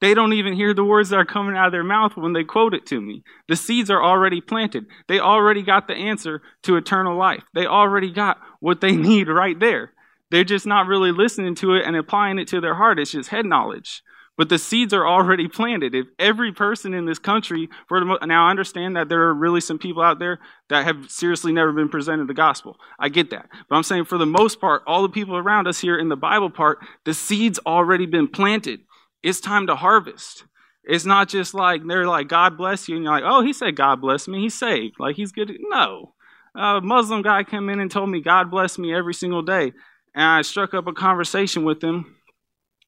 They 0.00 0.14
don't 0.14 0.32
even 0.32 0.54
hear 0.54 0.72
the 0.72 0.84
words 0.84 1.10
that 1.10 1.18
are 1.18 1.26
coming 1.26 1.56
out 1.56 1.66
of 1.66 1.72
their 1.72 1.84
mouth 1.84 2.16
when 2.16 2.32
they 2.32 2.44
quote 2.44 2.72
it 2.72 2.86
to 2.86 3.00
me. 3.02 3.22
The 3.48 3.56
seeds 3.56 3.90
are 3.90 4.02
already 4.02 4.40
planted. 4.40 4.86
They 5.08 5.20
already 5.20 5.62
got 5.62 5.88
the 5.88 5.94
answer 5.94 6.40
to 6.62 6.76
eternal 6.76 7.18
life. 7.18 7.42
They 7.52 7.66
already 7.66 8.10
got 8.10 8.38
what 8.60 8.80
they 8.80 8.92
need 8.96 9.28
right 9.28 9.58
there. 9.58 9.92
They're 10.30 10.44
just 10.44 10.66
not 10.66 10.86
really 10.86 11.10
listening 11.10 11.56
to 11.56 11.74
it 11.74 11.84
and 11.84 11.96
applying 11.96 12.38
it 12.38 12.48
to 12.48 12.60
their 12.60 12.74
heart. 12.74 13.00
It's 13.00 13.10
just 13.10 13.30
head 13.30 13.46
knowledge. 13.46 14.02
But 14.36 14.48
the 14.48 14.58
seeds 14.58 14.94
are 14.94 15.06
already 15.06 15.48
planted. 15.48 15.94
If 15.94 16.06
every 16.18 16.50
person 16.50 16.94
in 16.94 17.04
this 17.04 17.18
country, 17.18 17.68
for 17.88 18.02
now 18.24 18.46
I 18.46 18.50
understand 18.50 18.96
that 18.96 19.10
there 19.10 19.22
are 19.22 19.34
really 19.34 19.60
some 19.60 19.78
people 19.78 20.02
out 20.02 20.18
there 20.18 20.38
that 20.68 20.86
have 20.86 21.10
seriously 21.10 21.52
never 21.52 21.72
been 21.72 21.90
presented 21.90 22.26
the 22.26 22.32
gospel. 22.32 22.76
I 22.98 23.10
get 23.10 23.28
that. 23.30 23.50
But 23.68 23.76
I'm 23.76 23.82
saying 23.82 24.06
for 24.06 24.16
the 24.16 24.24
most 24.24 24.58
part, 24.58 24.82
all 24.86 25.02
the 25.02 25.10
people 25.10 25.36
around 25.36 25.66
us 25.66 25.80
here 25.80 25.98
in 25.98 26.08
the 26.08 26.16
Bible 26.16 26.48
Belt, 26.48 26.78
the 27.04 27.12
seeds 27.12 27.58
already 27.66 28.06
been 28.06 28.28
planted. 28.28 28.80
it's 29.22 29.40
time 29.40 29.66
to 29.66 29.76
harvest. 29.76 30.44
It's 30.84 31.04
not 31.04 31.28
just 31.28 31.52
like 31.52 31.82
they're 31.86 32.06
like, 32.06 32.28
God 32.28 32.56
bless 32.56 32.88
you. 32.88 32.96
And 32.96 33.04
you're 33.04 33.12
like, 33.12 33.24
oh, 33.26 33.42
he 33.42 33.52
said, 33.52 33.76
God 33.76 34.00
bless 34.00 34.26
me. 34.26 34.40
He's 34.40 34.58
saved. 34.58 34.94
Like, 34.98 35.16
he's 35.16 35.32
good. 35.32 35.52
No. 35.68 36.14
A 36.54 36.80
Muslim 36.80 37.22
guy 37.22 37.44
came 37.44 37.68
in 37.68 37.80
and 37.80 37.90
told 37.90 38.10
me, 38.10 38.20
God 38.20 38.50
bless 38.50 38.78
me 38.78 38.94
every 38.94 39.14
single 39.14 39.42
day. 39.42 39.72
And 40.14 40.24
I 40.24 40.42
struck 40.42 40.74
up 40.74 40.86
a 40.86 40.92
conversation 40.92 41.64
with 41.64 41.82
him. 41.82 42.16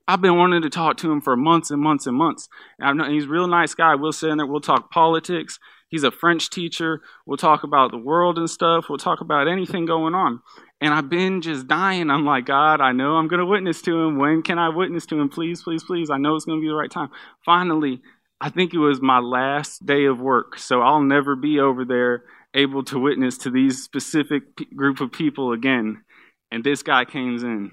I've 0.08 0.20
been 0.20 0.36
wanting 0.36 0.62
to 0.62 0.70
talk 0.70 0.96
to 0.98 1.12
him 1.12 1.20
for 1.20 1.36
months 1.36 1.70
and 1.70 1.80
months 1.80 2.06
and 2.06 2.16
months. 2.16 2.48
And 2.78 3.00
he's 3.12 3.24
a 3.24 3.28
real 3.28 3.46
nice 3.46 3.74
guy. 3.74 3.94
We'll 3.94 4.12
sit 4.12 4.30
in 4.30 4.38
there, 4.38 4.46
we'll 4.46 4.60
talk 4.60 4.90
politics. 4.90 5.58
He's 5.88 6.04
a 6.04 6.10
French 6.10 6.48
teacher. 6.48 7.02
We'll 7.26 7.36
talk 7.36 7.64
about 7.64 7.90
the 7.90 7.98
world 7.98 8.38
and 8.38 8.48
stuff. 8.48 8.86
We'll 8.88 8.96
talk 8.96 9.20
about 9.20 9.46
anything 9.46 9.84
going 9.84 10.14
on. 10.14 10.40
And 10.80 10.92
I've 10.92 11.10
been 11.10 11.42
just 11.42 11.68
dying. 11.68 12.10
I'm 12.10 12.24
like, 12.24 12.46
God, 12.46 12.80
I 12.80 12.92
know 12.92 13.16
I'm 13.16 13.28
going 13.28 13.40
to 13.40 13.46
witness 13.46 13.82
to 13.82 14.00
him. 14.00 14.16
When 14.16 14.42
can 14.42 14.58
I 14.58 14.70
witness 14.70 15.04
to 15.06 15.20
him? 15.20 15.28
Please, 15.28 15.62
please, 15.62 15.84
please. 15.84 16.08
I 16.08 16.16
know 16.16 16.34
it's 16.34 16.46
going 16.46 16.58
to 16.58 16.62
be 16.62 16.68
the 16.68 16.74
right 16.74 16.90
time. 16.90 17.10
Finally, 17.44 18.00
I 18.40 18.48
think 18.48 18.72
it 18.72 18.78
was 18.78 19.02
my 19.02 19.18
last 19.18 19.84
day 19.84 20.06
of 20.06 20.18
work. 20.18 20.58
So 20.58 20.80
I'll 20.80 21.02
never 21.02 21.36
be 21.36 21.60
over 21.60 21.84
there 21.84 22.24
able 22.54 22.84
to 22.84 22.98
witness 22.98 23.38
to 23.38 23.50
these 23.50 23.82
specific 23.82 24.56
p- 24.56 24.66
group 24.74 25.00
of 25.00 25.12
people 25.12 25.52
again. 25.52 26.02
And 26.50 26.62
this 26.62 26.82
guy 26.82 27.04
came 27.04 27.36
in. 27.36 27.70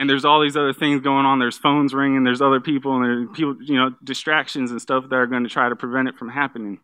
And 0.00 0.08
there's 0.08 0.24
all 0.24 0.40
these 0.40 0.56
other 0.56 0.72
things 0.72 1.00
going 1.02 1.26
on. 1.26 1.38
There's 1.38 1.58
phones 1.58 1.92
ringing. 1.92 2.22
There's 2.22 2.42
other 2.42 2.60
people 2.60 2.94
and 2.96 3.04
there's 3.04 3.36
people, 3.36 3.56
you 3.60 3.76
know, 3.76 3.90
distractions 4.02 4.70
and 4.70 4.80
stuff 4.80 5.04
that 5.08 5.16
are 5.16 5.26
going 5.26 5.42
to 5.42 5.48
try 5.48 5.68
to 5.68 5.76
prevent 5.76 6.08
it 6.08 6.16
from 6.16 6.28
happening. 6.28 6.78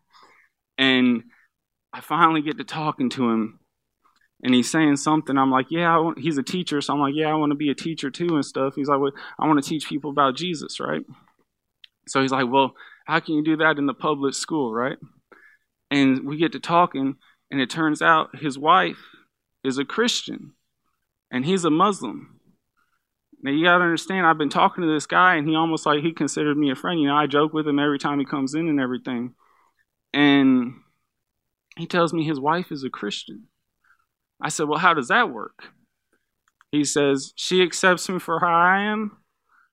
And 0.79 1.25
I 1.93 2.01
finally 2.01 2.43
get 2.43 2.59
to 2.59 2.65
talking 2.65 3.09
to 3.11 3.31
him, 3.31 3.61
and 4.43 4.53
he's 4.53 4.69
saying 4.69 4.97
something. 4.97 5.39
I'm 5.39 5.53
like, 5.53 5.67
yeah, 5.71 6.11
he's 6.17 6.39
a 6.39 6.43
teacher, 6.43 6.81
so 6.81 6.93
I'm 6.93 6.99
like, 6.99 7.15
yeah, 7.15 7.29
I 7.29 7.35
want 7.35 7.53
to 7.53 7.57
be 7.57 7.71
a 7.71 7.75
teacher 7.75 8.11
too 8.11 8.35
and 8.35 8.45
stuff. 8.45 8.75
He's 8.75 8.89
like, 8.89 8.99
well, 8.99 9.13
I 9.39 9.47
want 9.47 9.63
to 9.63 9.69
teach 9.69 9.89
people 9.89 10.11
about 10.11 10.37
Jesus, 10.37 10.81
right? 10.81 11.03
So 12.09 12.21
he's 12.21 12.33
like, 12.33 12.51
well, 12.51 12.75
how 13.07 13.21
can 13.21 13.37
you 13.37 13.45
do 13.45 13.59
that 13.59 13.79
in 13.79 13.87
the 13.87 13.95
public 13.95 14.35
school, 14.35 14.75
right? 14.75 14.99
And 15.91 16.27
we 16.27 16.37
get 16.37 16.53
to 16.53 16.61
talking, 16.61 17.17
and 17.51 17.61
it 17.61 17.71
turns 17.71 18.03
out 18.03 18.39
his 18.39 18.59
wife 18.59 18.99
is 19.63 19.79
a 19.79 19.85
Christian, 19.85 20.53
and 21.31 21.45
he's 21.45 21.65
a 21.65 21.71
Muslim. 21.71 22.41
Now 23.43 23.51
you 23.51 23.65
gotta 23.65 23.85
understand, 23.85 24.27
I've 24.27 24.39
been 24.39 24.49
talking 24.49 24.83
to 24.83 24.93
this 24.93 25.07
guy, 25.07 25.37
and 25.37 25.49
he 25.49 25.55
almost 25.55 25.87
like 25.87 26.03
he 26.03 26.13
considered 26.13 26.57
me 26.57 26.71
a 26.71 26.75
friend. 26.75 27.01
You 27.01 27.09
know, 27.09 27.17
I 27.17 27.27
joke 27.27 27.53
with 27.53 27.69
him 27.69 27.79
every 27.79 27.99
time 27.99 28.19
he 28.19 28.25
comes 28.25 28.55
in 28.55 28.69
and 28.69 28.81
everything. 28.81 29.35
And 30.13 30.75
he 31.77 31.87
tells 31.87 32.13
me 32.13 32.25
his 32.25 32.41
wife 32.41 32.71
is 32.71 32.85
a 32.85 32.91
Christian. 32.91 33.49
I 34.41 34.49
said, 34.49 34.69
Well, 34.69 34.79
how 34.79 34.95
does 34.95 35.09
that 35.09 35.31
work? 35.31 35.69
He 36.71 36.85
says, 36.85 37.33
She 37.37 37.63
accepts 37.63 38.09
me 38.09 38.19
for 38.19 38.41
how 38.41 38.55
I 38.55 38.83
am. 38.85 39.19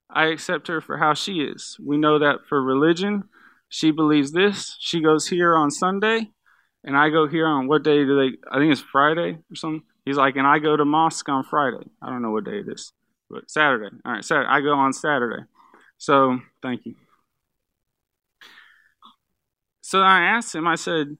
I 0.10 0.26
accept 0.26 0.68
her 0.68 0.82
for 0.82 0.98
how 0.98 1.14
she 1.14 1.42
is. 1.42 1.78
We 1.80 1.98
know 1.98 2.20
that 2.20 2.40
for 2.50 2.62
religion, 2.62 3.24
she 3.74 3.92
believes 3.92 4.34
this. 4.34 4.76
She 4.80 5.00
goes 5.00 5.30
here 5.30 5.56
on 5.56 5.72
Sunday, 5.72 6.30
and 6.84 6.98
I 6.98 7.10
go 7.10 7.26
here 7.26 7.48
on 7.48 7.68
what 7.70 7.84
day 7.84 8.04
do 8.04 8.18
they? 8.18 8.38
I 8.52 8.60
think 8.60 8.74
it's 8.74 8.82
Friday 8.82 9.38
or 9.50 9.56
something. 9.56 9.84
He's 10.04 10.18
like, 10.18 10.36
and 10.36 10.46
I 10.46 10.60
go 10.60 10.76
to 10.76 10.84
mosque 10.84 11.30
on 11.30 11.46
Friday. 11.46 11.88
I 12.02 12.10
don't 12.10 12.22
know 12.22 12.32
what 12.32 12.44
day 12.44 12.60
it 12.60 12.68
is, 12.68 12.92
but 13.30 13.50
Saturday. 13.50 13.96
All 14.04 14.12
right, 14.12 14.26
Saturday. 14.26 14.50
I 14.50 14.60
go 14.60 14.74
on 14.74 14.92
Saturday. 14.92 15.44
So 15.98 16.40
thank 16.62 16.86
you. 16.86 16.96
So 19.80 20.02
I 20.02 20.20
asked 20.20 20.54
him, 20.54 20.68
I 20.68 20.76
said, 20.76 21.18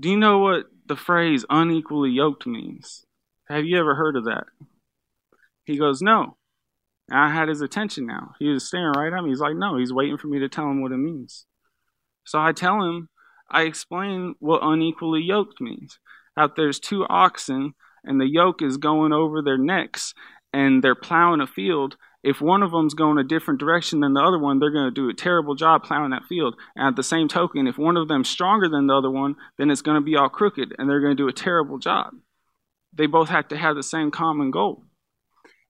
Do 0.00 0.08
you 0.08 0.16
know 0.16 0.38
what 0.38 0.66
the 0.86 0.96
phrase 0.96 1.44
unequally 1.50 2.10
yoked 2.10 2.46
means? 2.46 3.04
Have 3.46 3.66
you 3.66 3.78
ever 3.78 3.94
heard 3.94 4.16
of 4.16 4.24
that? 4.24 4.44
He 5.64 5.76
goes, 5.76 6.00
No. 6.00 6.38
And 7.10 7.18
I 7.18 7.28
had 7.28 7.48
his 7.48 7.60
attention 7.60 8.06
now. 8.06 8.36
He 8.38 8.48
was 8.48 8.66
staring 8.66 8.94
right 8.96 9.12
at 9.12 9.22
me. 9.22 9.28
He's 9.28 9.40
like, 9.40 9.56
No, 9.56 9.76
he's 9.76 9.92
waiting 9.92 10.16
for 10.16 10.28
me 10.28 10.38
to 10.38 10.48
tell 10.48 10.64
him 10.64 10.80
what 10.80 10.92
it 10.92 10.96
means. 10.96 11.44
So 12.24 12.38
I 12.38 12.52
tell 12.52 12.82
him, 12.82 13.08
I 13.50 13.62
explain 13.62 14.34
what 14.38 14.60
unequally 14.62 15.22
yoked 15.22 15.60
means. 15.60 15.98
Out 16.36 16.56
there's 16.56 16.78
two 16.78 17.04
oxen, 17.08 17.74
and 18.04 18.20
the 18.20 18.28
yoke 18.28 18.62
is 18.62 18.76
going 18.76 19.12
over 19.12 19.42
their 19.42 19.58
necks, 19.58 20.14
and 20.52 20.82
they're 20.82 20.94
plowing 20.94 21.40
a 21.40 21.46
field, 21.46 21.96
if 22.22 22.40
one 22.40 22.62
of 22.62 22.70
them's 22.70 22.94
going 22.94 23.18
a 23.18 23.24
different 23.24 23.60
direction 23.60 24.00
than 24.00 24.12
the 24.12 24.20
other 24.20 24.38
one, 24.38 24.58
they're 24.58 24.70
going 24.70 24.86
to 24.86 24.90
do 24.90 25.08
a 25.08 25.14
terrible 25.14 25.54
job 25.54 25.84
plowing 25.84 26.10
that 26.10 26.24
field. 26.28 26.54
And 26.76 26.88
at 26.88 26.96
the 26.96 27.02
same 27.02 27.28
token, 27.28 27.66
if 27.66 27.78
one 27.78 27.96
of 27.96 28.08
them's 28.08 28.28
stronger 28.28 28.68
than 28.68 28.86
the 28.86 28.94
other 28.94 29.10
one, 29.10 29.36
then 29.56 29.70
it's 29.70 29.82
going 29.82 29.94
to 29.94 30.02
be 30.04 30.16
all 30.16 30.28
crooked 30.28 30.74
and 30.78 30.88
they're 30.88 31.00
going 31.00 31.16
to 31.16 31.22
do 31.22 31.28
a 31.28 31.32
terrible 31.32 31.78
job. 31.78 32.14
They 32.92 33.06
both 33.06 33.30
have 33.30 33.48
to 33.48 33.56
have 33.56 33.76
the 33.76 33.82
same 33.82 34.10
common 34.10 34.50
goal. 34.50 34.84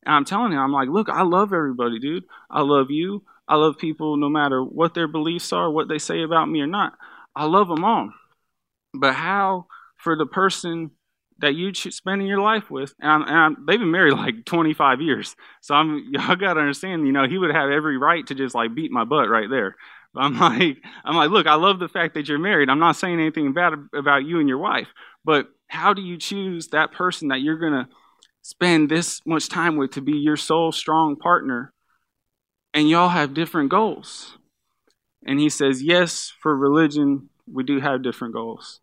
And 0.04 0.14
I'm 0.14 0.24
telling 0.24 0.52
him, 0.52 0.58
I'm 0.58 0.72
like, 0.72 0.88
look, 0.88 1.08
I 1.08 1.22
love 1.22 1.52
everybody, 1.52 2.00
dude. 2.00 2.24
I 2.50 2.62
love 2.62 2.90
you. 2.90 3.22
I 3.50 3.56
love 3.56 3.78
people 3.78 4.16
no 4.16 4.28
matter 4.28 4.62
what 4.62 4.94
their 4.94 5.08
beliefs 5.08 5.52
are, 5.52 5.68
what 5.68 5.88
they 5.88 5.98
say 5.98 6.22
about 6.22 6.48
me 6.48 6.60
or 6.60 6.68
not. 6.68 6.92
I 7.34 7.46
love 7.46 7.66
them 7.66 7.84
all. 7.84 8.12
But 8.94 9.14
how, 9.14 9.66
for 9.96 10.16
the 10.16 10.24
person 10.24 10.92
that 11.40 11.56
you 11.56 11.74
spending 11.74 12.28
your 12.28 12.40
life 12.40 12.70
with, 12.70 12.94
and, 13.00 13.10
I'm, 13.10 13.22
and 13.22 13.36
I'm, 13.36 13.66
they've 13.66 13.80
been 13.80 13.90
married 13.90 14.14
like 14.16 14.44
25 14.44 15.00
years. 15.00 15.34
So 15.62 15.74
I'm, 15.74 16.04
y'all 16.12 16.36
got 16.36 16.54
to 16.54 16.60
understand, 16.60 17.08
you 17.08 17.12
know, 17.12 17.26
he 17.26 17.38
would 17.38 17.52
have 17.52 17.70
every 17.70 17.98
right 17.98 18.24
to 18.28 18.36
just 18.36 18.54
like 18.54 18.72
beat 18.72 18.92
my 18.92 19.02
butt 19.04 19.28
right 19.28 19.50
there. 19.50 19.74
But 20.14 20.20
I'm 20.24 20.38
like, 20.38 20.76
I'm 21.04 21.16
like, 21.16 21.30
look, 21.30 21.48
I 21.48 21.54
love 21.54 21.80
the 21.80 21.88
fact 21.88 22.14
that 22.14 22.28
you're 22.28 22.38
married. 22.38 22.70
I'm 22.70 22.78
not 22.78 22.94
saying 22.94 23.18
anything 23.18 23.52
bad 23.52 23.72
about 23.92 24.24
you 24.24 24.38
and 24.38 24.48
your 24.48 24.58
wife, 24.58 24.88
but 25.24 25.48
how 25.66 25.92
do 25.92 26.02
you 26.02 26.18
choose 26.18 26.68
that 26.68 26.92
person 26.92 27.28
that 27.28 27.40
you're 27.40 27.58
going 27.58 27.72
to 27.72 27.88
spend 28.42 28.88
this 28.88 29.20
much 29.26 29.48
time 29.48 29.76
with 29.76 29.90
to 29.92 30.00
be 30.00 30.12
your 30.12 30.36
sole 30.36 30.70
strong 30.70 31.16
partner? 31.16 31.72
And 32.72 32.88
y'all 32.88 33.08
have 33.08 33.34
different 33.34 33.70
goals. 33.70 34.38
And 35.26 35.38
he 35.38 35.48
says, 35.48 35.82
yes, 35.82 36.32
for 36.40 36.56
religion, 36.56 37.28
we 37.50 37.64
do 37.64 37.80
have 37.80 38.02
different 38.02 38.34
goals 38.34 38.80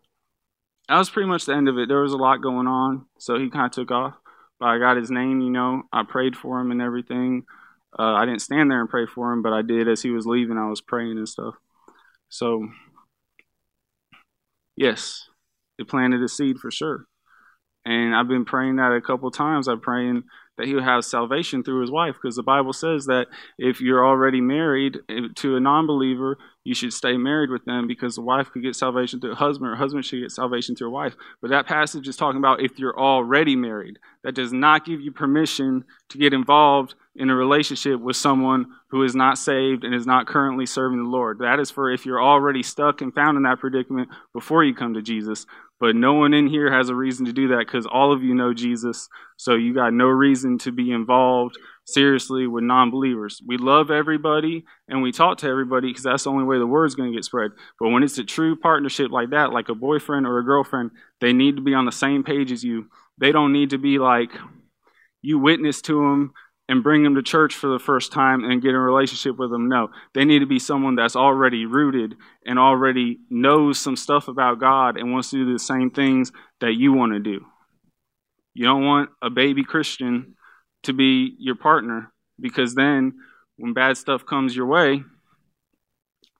that 0.88 0.98
was 0.98 1.10
pretty 1.10 1.28
much 1.28 1.46
the 1.46 1.54
end 1.54 1.68
of 1.68 1.78
it. 1.78 1.90
There 1.90 2.02
was 2.02 2.14
a 2.14 2.18
lot 2.18 2.42
going 2.42 2.68
on, 2.68 3.06
so 3.20 3.38
he 3.38 3.50
kind 3.50 3.66
of 3.66 3.72
took 3.72 3.92
off. 3.92 4.16
But 4.60 4.68
I 4.68 4.80
got 4.80 4.98
his 4.98 5.12
name, 5.12 5.42
you 5.42 5.50
know. 5.50 5.84
I 5.92 6.04
prayed 6.04 6.36
for 6.36 6.60
him 6.60 6.72
and 6.72 6.82
everything. 6.82 7.44
Uh, 7.98 8.14
I 8.14 8.26
didn't 8.26 8.42
stand 8.42 8.72
there 8.72 8.80
and 8.80 8.90
pray 8.90 9.06
for 9.06 9.32
him, 9.34 9.42
but 9.42 9.54
I 9.54 9.62
did 9.62 9.88
as 9.88 10.02
he 10.02 10.12
was 10.12 10.26
leaving. 10.26 10.58
I 10.58 10.70
was 10.70 10.82
praying 10.82 11.18
and 11.18 11.28
stuff. 11.28 11.56
So, 12.30 12.70
yes, 14.76 15.30
it 15.78 15.88
planted 15.88 16.24
a 16.24 16.28
seed 16.28 16.58
for 16.58 16.72
sure. 16.72 17.06
And 17.86 18.16
I've 18.16 18.28
been 18.28 18.46
praying 18.46 18.78
that 18.78 18.94
a 18.94 19.02
couple 19.02 19.30
times. 19.32 19.68
I'm 19.68 19.80
praying 19.80 20.24
that 20.58 20.68
he'll 20.68 20.82
have 20.82 21.06
salvation 21.06 21.64
through 21.64 21.82
his 21.82 21.92
wife 21.92 22.16
because 22.22 22.36
the 22.36 22.44
Bible 22.44 22.74
says 22.74 23.06
that 23.06 23.28
if 23.58 23.80
you're 23.80 24.06
already 24.06 24.42
married 24.42 24.98
eh, 25.10 25.28
to 25.36 25.56
a 25.56 25.60
non 25.60 25.88
believer, 25.88 26.38
you 26.68 26.76
should 26.76 26.92
stay 26.92 27.16
married 27.16 27.50
with 27.50 27.64
them 27.64 27.88
because 27.88 28.16
the 28.16 28.22
wife 28.22 28.52
could 28.52 28.62
get 28.62 28.76
salvation 28.76 29.22
through 29.22 29.32
a 29.32 29.36
husband 29.36 29.70
or 29.70 29.76
a 29.76 29.78
husband 29.78 30.04
should 30.04 30.20
get 30.20 30.34
salvation 30.34 30.76
through 30.76 30.90
a 30.90 30.92
wife. 30.92 31.16
But 31.42 31.50
that 31.52 31.66
passage 31.66 32.10
is 32.10 32.18
talking 32.18 32.40
about 32.40 32.62
if 32.62 32.78
you're 32.78 33.00
already 33.00 33.56
married. 33.56 34.00
That 34.26 34.36
does 34.36 34.52
not 34.52 34.86
give 34.86 35.00
you 35.00 35.14
permission 35.14 35.86
to 36.10 36.18
get 36.18 36.34
involved 36.34 36.96
in 37.16 37.30
a 37.30 37.36
relationship 37.36 38.02
with 38.02 38.18
someone 38.18 38.66
who 38.90 39.02
is 39.04 39.16
not 39.16 39.38
saved 39.38 39.86
and 39.86 39.96
is 39.96 40.06
not 40.06 40.28
currently 40.28 40.66
serving 40.66 41.02
the 41.02 41.10
Lord. 41.10 41.40
That 41.40 41.62
is 41.62 41.72
for 41.72 41.90
if 41.90 42.06
you're 42.06 42.22
already 42.22 42.64
stuck 42.64 43.00
and 43.00 43.16
found 43.16 43.38
in 43.38 43.44
that 43.44 43.60
predicament 43.60 44.10
before 44.34 44.66
you 44.66 44.76
come 44.76 44.94
to 44.96 45.02
Jesus. 45.02 45.46
But 45.80 45.96
no 45.96 46.16
one 46.16 46.34
in 46.34 46.48
here 46.48 46.70
has 46.70 46.90
a 46.90 46.96
reason 46.96 47.26
to 47.28 47.34
do 47.34 47.48
that 47.50 47.66
because 47.66 47.86
all 47.86 48.12
of 48.12 48.24
you 48.24 48.36
know 48.36 48.54
Jesus. 48.54 49.08
So 49.38 49.56
you 49.56 49.74
got 49.74 49.94
no 49.94 50.08
reason 50.08 50.58
to 50.60 50.74
be 50.74 50.92
involved 50.92 51.58
seriously 51.88 52.46
with 52.48 52.64
non 52.64 52.92
believers. 52.92 53.42
We 53.46 53.58
love 53.58 53.90
everybody 53.90 54.66
and 54.88 55.02
we 55.02 55.12
talk 55.12 55.40
to 55.40 55.48
everybody 55.48 55.88
because 55.88 56.04
that's 56.04 56.26
the 56.26 56.32
only 56.32 56.44
way 56.44 56.60
the 56.60 56.68
word's 56.68 56.96
going 56.96 57.12
to 57.12 57.16
get 57.18 57.26
spread. 57.26 57.52
But 57.80 57.90
when 57.90 58.04
it's 58.04 58.18
a 58.18 58.24
true 58.24 58.56
partnership 58.56 59.10
like 59.10 59.32
that, 59.32 59.52
like 59.54 59.70
a 59.70 59.76
boyfriend 59.76 60.28
or 60.28 60.38
a 60.38 60.46
girlfriend, 60.46 60.92
they 61.22 61.34
need 61.34 61.56
to 61.56 61.62
be 61.62 61.74
on 61.74 61.86
the 61.86 61.92
same 61.92 62.24
page 62.24 62.52
as 62.52 62.64
you. 62.64 62.88
They 63.18 63.32
don't 63.32 63.54
need 63.54 63.72
to 63.72 63.78
be 63.78 63.98
like 63.98 64.32
you 65.22 65.40
witness 65.40 65.82
to 65.84 65.94
them 65.94 66.34
and 66.70 66.84
bring 66.84 67.04
them 67.04 67.16
to 67.16 67.24
church 67.24 67.56
for 67.56 67.68
the 67.68 67.80
first 67.80 68.12
time 68.12 68.44
and 68.44 68.62
get 68.62 68.70
in 68.70 68.76
a 68.76 68.80
relationship 68.80 69.38
with 69.38 69.50
them. 69.50 69.70
No, 69.70 69.90
they 70.14 70.26
need 70.26 70.40
to 70.40 70.46
be 70.46 70.60
someone 70.60 70.96
that's 70.96 71.16
already 71.16 71.66
rooted 71.66 72.16
and 72.46 72.60
already 72.60 73.20
knows 73.30 73.80
some 73.80 73.96
stuff 73.96 74.28
about 74.28 74.60
God 74.60 74.98
and 74.98 75.14
wants 75.14 75.30
to 75.32 75.38
do 75.38 75.54
the 75.54 75.60
same 75.60 75.90
things 75.90 76.32
that 76.60 76.74
you 76.74 76.92
want 76.92 77.14
to 77.14 77.20
do. 77.20 77.46
You 78.54 78.66
don't 78.66 78.84
want 78.84 79.12
a 79.22 79.30
baby 79.30 79.64
Christian 79.64 80.36
to 80.84 80.94
be 80.94 81.36
your 81.40 81.56
partner 81.56 82.12
because 82.40 82.76
then 82.76 83.14
when 83.58 83.74
bad 83.74 83.98
stuff 83.98 84.26
comes 84.26 84.56
your 84.56 84.68
way, 84.68 85.04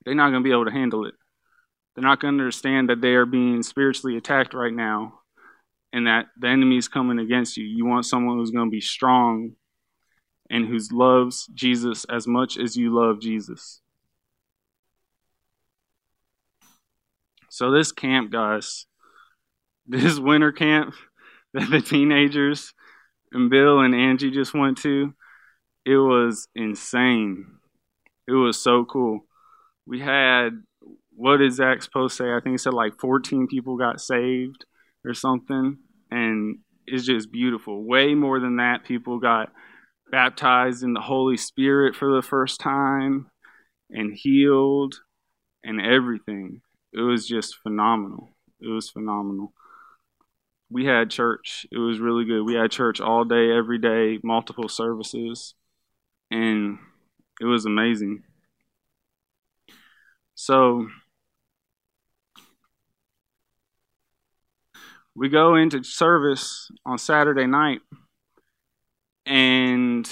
they're 0.04 0.14
not 0.14 0.30
going 0.30 0.42
to 0.42 0.48
be 0.48 0.52
able 0.52 0.64
to 0.64 0.70
handle 0.70 1.04
it. 1.04 1.14
They're 1.94 2.04
not 2.04 2.20
going 2.20 2.34
to 2.34 2.40
understand 2.40 2.88
that 2.88 3.00
they 3.00 3.14
are 3.14 3.26
being 3.26 3.62
spiritually 3.62 4.16
attacked 4.16 4.54
right 4.54 4.72
now 4.72 5.20
and 5.92 6.06
that 6.06 6.26
the 6.38 6.48
enemy 6.48 6.76
is 6.76 6.88
coming 6.88 7.18
against 7.18 7.56
you. 7.56 7.64
You 7.64 7.86
want 7.86 8.06
someone 8.06 8.36
who's 8.36 8.50
going 8.50 8.68
to 8.68 8.70
be 8.70 8.80
strong 8.80 9.52
and 10.50 10.66
who 10.66 10.78
loves 10.92 11.46
Jesus 11.54 12.04
as 12.04 12.26
much 12.26 12.56
as 12.58 12.76
you 12.76 12.94
love 12.94 13.20
Jesus. 13.20 13.80
So, 17.50 17.70
this 17.70 17.92
camp, 17.92 18.30
guys, 18.30 18.86
this 19.86 20.18
winter 20.18 20.52
camp 20.52 20.94
that 21.54 21.70
the 21.70 21.80
teenagers 21.80 22.74
and 23.32 23.50
Bill 23.50 23.80
and 23.80 23.94
Angie 23.94 24.30
just 24.30 24.54
went 24.54 24.78
to, 24.78 25.14
it 25.84 25.96
was 25.96 26.48
insane. 26.54 27.46
It 28.26 28.32
was 28.32 28.60
so 28.60 28.84
cool. 28.84 29.20
We 29.86 30.00
had 30.00 30.62
what 31.18 31.38
did 31.38 31.52
Zach's 31.52 31.88
post 31.88 32.16
say? 32.16 32.32
I 32.32 32.38
think 32.40 32.54
he 32.54 32.58
said 32.58 32.74
like 32.74 33.00
14 33.00 33.48
people 33.48 33.76
got 33.76 34.00
saved 34.00 34.64
or 35.04 35.14
something, 35.14 35.78
and 36.12 36.58
it's 36.86 37.06
just 37.06 37.32
beautiful. 37.32 37.84
Way 37.84 38.14
more 38.14 38.38
than 38.38 38.56
that, 38.56 38.84
people 38.84 39.18
got 39.18 39.50
baptized 40.12 40.84
in 40.84 40.92
the 40.92 41.00
Holy 41.00 41.36
Spirit 41.36 41.96
for 41.96 42.14
the 42.14 42.22
first 42.22 42.60
time 42.60 43.30
and 43.90 44.14
healed 44.14 44.94
and 45.64 45.80
everything. 45.80 46.60
It 46.92 47.00
was 47.00 47.26
just 47.26 47.56
phenomenal. 47.64 48.30
It 48.60 48.68
was 48.68 48.88
phenomenal. 48.88 49.52
We 50.70 50.84
had 50.84 51.10
church. 51.10 51.66
It 51.72 51.78
was 51.78 51.98
really 51.98 52.24
good. 52.24 52.42
We 52.42 52.54
had 52.54 52.70
church 52.70 53.00
all 53.00 53.24
day, 53.24 53.50
every 53.50 53.78
day, 53.78 54.18
multiple 54.22 54.68
services, 54.68 55.54
and 56.30 56.78
it 57.40 57.46
was 57.46 57.64
amazing. 57.64 58.24
So, 60.34 60.88
we 65.14 65.28
go 65.28 65.56
into 65.56 65.82
service 65.82 66.70
on 66.84 66.98
Saturday 66.98 67.46
night, 67.46 67.80
and 69.26 70.08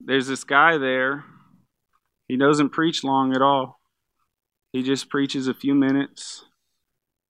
there's 0.00 0.26
this 0.26 0.44
guy 0.44 0.78
there. 0.78 1.24
He 2.26 2.36
doesn't 2.36 2.70
preach 2.70 3.04
long 3.04 3.34
at 3.34 3.42
all. 3.42 3.80
He 4.72 4.82
just 4.82 5.08
preaches 5.08 5.46
a 5.46 5.54
few 5.54 5.74
minutes. 5.74 6.46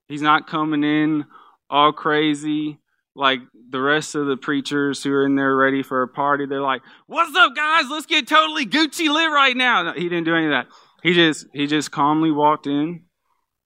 He's 0.08 0.22
not 0.22 0.46
coming 0.46 0.84
in 0.84 1.26
all 1.74 1.92
crazy 1.92 2.78
like 3.16 3.40
the 3.70 3.80
rest 3.80 4.14
of 4.14 4.26
the 4.26 4.36
preachers 4.36 5.02
who 5.02 5.12
are 5.12 5.26
in 5.26 5.36
there 5.36 5.54
ready 5.56 5.82
for 5.82 6.02
a 6.02 6.08
party. 6.08 6.46
They're 6.46 6.60
like, 6.60 6.82
"What's 7.06 7.36
up, 7.36 7.54
guys? 7.54 7.88
Let's 7.90 8.06
get 8.06 8.26
totally 8.26 8.66
Gucci 8.66 9.12
lit 9.12 9.30
right 9.30 9.56
now." 9.56 9.82
No, 9.82 9.92
he 9.92 10.08
didn't 10.08 10.24
do 10.24 10.34
any 10.34 10.46
of 10.46 10.52
that. 10.52 10.66
He 11.02 11.14
just 11.14 11.46
he 11.52 11.66
just 11.66 11.90
calmly 11.90 12.30
walked 12.30 12.66
in. 12.66 13.04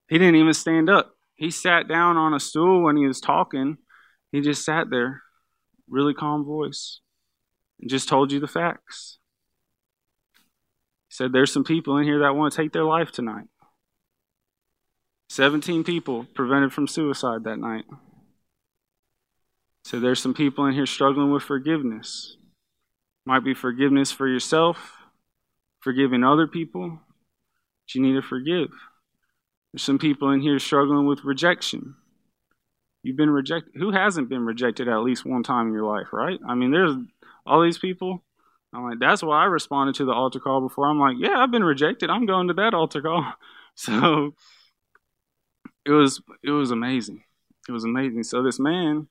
He 0.09 0.19
didn't 0.19 0.37
even 0.37 0.55
stand 0.55 0.89
up. 0.89 1.15
He 1.35 1.51
sat 1.51 1.87
down 1.87 2.17
on 2.17 2.35
a 2.35 2.41
stool 2.41 2.83
when 2.83 2.97
he 2.97 3.07
was 3.07 3.21
talking. 3.21 3.79
He 4.33 4.41
just 4.41 4.65
sat 4.65 4.91
there, 4.91 5.23
really 5.89 6.15
calm 6.15 6.45
voice, 6.45 7.01
and 7.81 7.89
just 7.89 8.09
told 8.09 8.33
you 8.33 8.41
the 8.41 8.49
facts. 8.49 9.19
He 11.09 11.15
said, 11.15 11.33
There's 11.33 11.53
some 11.53 11.65
people 11.65 11.97
in 11.99 12.05
here 12.05 12.21
that 12.21 12.35
want 12.35 12.53
to 12.53 12.57
take 12.57 12.73
their 12.73 12.85
life 12.85 13.13
tonight. 13.13 13.47
17 15.29 15.85
people 15.85 16.27
prevented 16.35 16.73
from 16.73 16.89
suicide 16.89 17.45
that 17.45 17.59
night. 17.59 17.85
So 19.85 20.01
there's 20.01 20.21
some 20.21 20.35
people 20.35 20.67
in 20.67 20.75
here 20.75 20.87
struggling 20.87 21.33
with 21.33 21.43
forgiveness. 21.43 22.37
Might 23.25 23.45
be 23.45 23.55
forgiveness 23.55 24.11
for 24.11 24.27
yourself, 24.27 24.93
forgiving 25.81 26.25
other 26.25 26.47
people. 26.47 26.91
But 26.91 27.95
you 27.95 28.03
need 28.03 28.15
to 28.15 28.23
forgive. 28.23 28.69
There's 29.73 29.83
some 29.83 29.99
people 29.99 30.31
in 30.31 30.41
here 30.41 30.59
struggling 30.59 31.07
with 31.07 31.25
rejection. 31.25 31.95
You've 33.03 33.17
been 33.17 33.31
rejected. 33.31 33.73
Who 33.77 33.93
hasn't 33.93 34.29
been 34.29 34.45
rejected 34.45 34.89
at 34.89 34.99
least 34.99 35.25
one 35.25 35.43
time 35.43 35.69
in 35.69 35.73
your 35.73 35.87
life, 35.87 36.09
right? 36.13 36.39
I 36.47 36.55
mean, 36.55 36.71
there's 36.71 36.95
all 37.47 37.63
these 37.63 37.79
people. 37.79 38.23
I'm 38.75 38.85
like, 38.85 38.99
that's 38.99 39.23
why 39.23 39.43
I 39.43 39.47
responded 39.47 39.95
to 39.97 40.05
the 40.05 40.13
altar 40.13 40.41
call 40.41 40.61
before. 40.61 40.87
I'm 40.87 41.01
like, 41.01 41.17
yeah, 41.19 41.39
I've 41.39 41.51
been 41.51 41.65
rejected. 41.65 42.11
I'm 42.11 42.27
going 42.27 42.49
to 42.49 42.55
that 42.55 42.75
altar 42.75 43.03
call. 43.03 43.25
So 43.81 44.35
it 45.85 45.91
was 45.91 46.21
it 46.43 46.51
was 46.51 46.71
amazing. 46.71 47.23
It 47.69 47.73
was 47.73 47.85
amazing. 47.85 48.25
So 48.25 48.43
this 48.43 48.59
man, 48.59 49.09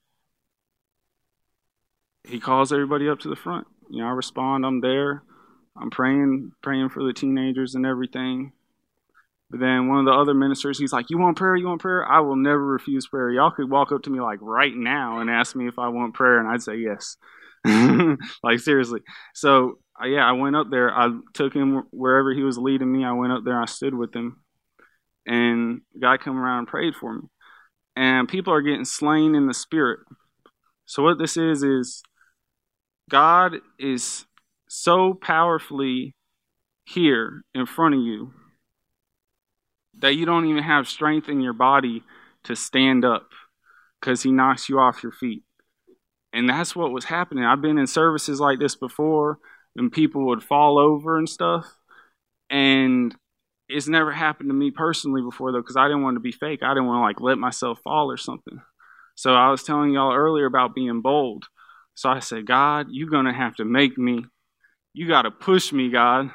he 2.24 2.40
calls 2.40 2.74
everybody 2.74 3.10
up 3.10 3.20
to 3.20 3.30
the 3.30 3.36
front. 3.36 3.68
You 3.90 4.02
know, 4.02 4.08
I 4.08 4.12
respond. 4.12 4.66
I'm 4.66 4.82
there. 4.82 5.24
I'm 5.80 5.90
praying, 5.92 6.52
praying 6.62 6.90
for 6.90 7.04
the 7.04 7.14
teenagers 7.14 7.76
and 7.76 7.86
everything. 7.86 8.52
But 9.50 9.60
then 9.62 9.88
one 9.88 10.00
of 10.00 10.06
the 10.06 10.12
other 10.12 10.34
ministers, 10.34 10.78
he's 10.78 10.92
like, 10.92 11.10
"You 11.10 11.18
want 11.18 11.38
prayer? 11.38 11.56
You 11.56 11.68
want 11.68 11.82
prayer? 11.82 12.06
I 12.06 12.20
will 12.20 12.36
never 12.36 12.66
refuse 12.66 13.08
prayer. 13.08 13.30
Y'all 13.30 13.52
could 13.52 13.70
walk 13.70 13.92
up 13.92 14.04
to 14.04 14.10
me 14.10 14.20
like 14.20 14.40
right 14.42 14.76
now 14.76 15.20
and 15.20 15.30
ask 15.30 15.56
me 15.56 15.68
if 15.68 15.80
I 15.80 15.88
want 15.88 16.16
prayer, 16.16 16.40
and 16.40 16.50
I'd 16.50 16.64
say 16.64 16.78
yes. 16.78 17.16
like 18.44 18.60
seriously. 18.60 19.02
So 19.34 19.80
uh, 20.02 20.06
yeah, 20.06 20.28
I 20.28 20.34
went 20.34 20.56
up 20.56 20.68
there. 20.70 20.94
I 20.94 21.10
took 21.34 21.54
him 21.54 21.84
wherever 21.92 22.34
he 22.34 22.44
was 22.44 22.58
leading 22.58 22.92
me. 22.92 23.06
I 23.06 23.14
went 23.14 23.32
up 23.32 23.44
there. 23.46 23.62
I 23.62 23.66
stood 23.66 23.94
with 23.94 24.14
him, 24.14 24.42
and 25.28 25.82
a 25.96 26.00
guy 26.00 26.18
come 26.18 26.38
around 26.40 26.60
and 26.60 26.68
prayed 26.68 26.96
for 26.96 27.14
me. 27.14 27.22
And 27.96 28.30
people 28.30 28.54
are 28.54 28.62
getting 28.62 28.86
slain 28.86 29.36
in 29.36 29.48
the 29.48 29.54
spirit. 29.54 30.00
So 30.86 31.04
what 31.04 31.20
this 31.20 31.36
is 31.36 31.64
is 31.64 32.02
God 33.10 33.56
is 33.78 34.26
so 34.70 35.14
powerfully 35.14 36.16
here 36.86 37.44
in 37.54 37.66
front 37.66 37.96
of 37.96 38.02
you 38.02 38.32
that 40.00 40.16
you 40.16 40.26
don't 40.26 40.46
even 40.46 40.64
have 40.64 40.88
strength 40.88 41.28
in 41.28 41.42
your 41.42 41.54
body 41.54 42.04
to 42.44 42.56
stand 42.56 43.04
up 43.04 43.28
because 44.00 44.24
he 44.24 44.32
knocks 44.32 44.70
you 44.70 44.80
off 44.80 45.04
your 45.04 45.12
feet. 45.12 45.44
And 46.32 46.48
that's 46.48 46.76
what 46.76 46.92
was 46.92 47.06
happening. 47.06 47.44
I've 47.44 47.62
been 47.62 47.80
in 47.80 47.88
services 47.88 48.40
like 48.40 48.60
this 48.60 48.76
before 48.76 49.40
and 49.76 49.92
people 49.92 50.28
would 50.28 50.44
fall 50.44 50.78
over 50.78 51.18
and 51.18 51.28
stuff. 51.28 51.66
And 52.50 53.16
it's 53.70 53.88
never 53.88 54.12
happened 54.12 54.50
to 54.50 54.54
me 54.54 54.72
personally 54.72 55.22
before 55.22 55.52
though, 55.52 55.62
because 55.62 55.78
I 55.78 55.88
didn't 55.88 56.04
want 56.04 56.16
to 56.16 56.22
be 56.22 56.32
fake. 56.32 56.62
I 56.64 56.70
didn't 56.70 56.88
want 56.88 57.00
to 57.00 57.02
like 57.02 57.22
let 57.22 57.38
myself 57.38 57.80
fall 57.84 58.10
or 58.12 58.18
something. 58.18 58.62
So 59.16 59.34
I 59.34 59.50
was 59.50 59.64
telling 59.64 59.92
y'all 59.92 60.14
earlier 60.14 60.46
about 60.46 60.76
being 60.76 61.02
bold. 61.02 61.46
So 61.96 62.10
I 62.10 62.20
said, 62.20 62.46
God, 62.46 62.88
you're 62.92 63.10
to 63.10 63.34
have 63.34 63.56
to 63.56 63.66
make 63.66 63.98
me. 63.98 64.26
You 64.94 65.08
got 65.08 65.24
to 65.24 65.32
push 65.32 65.74
me, 65.74 65.90
God. 65.90 66.30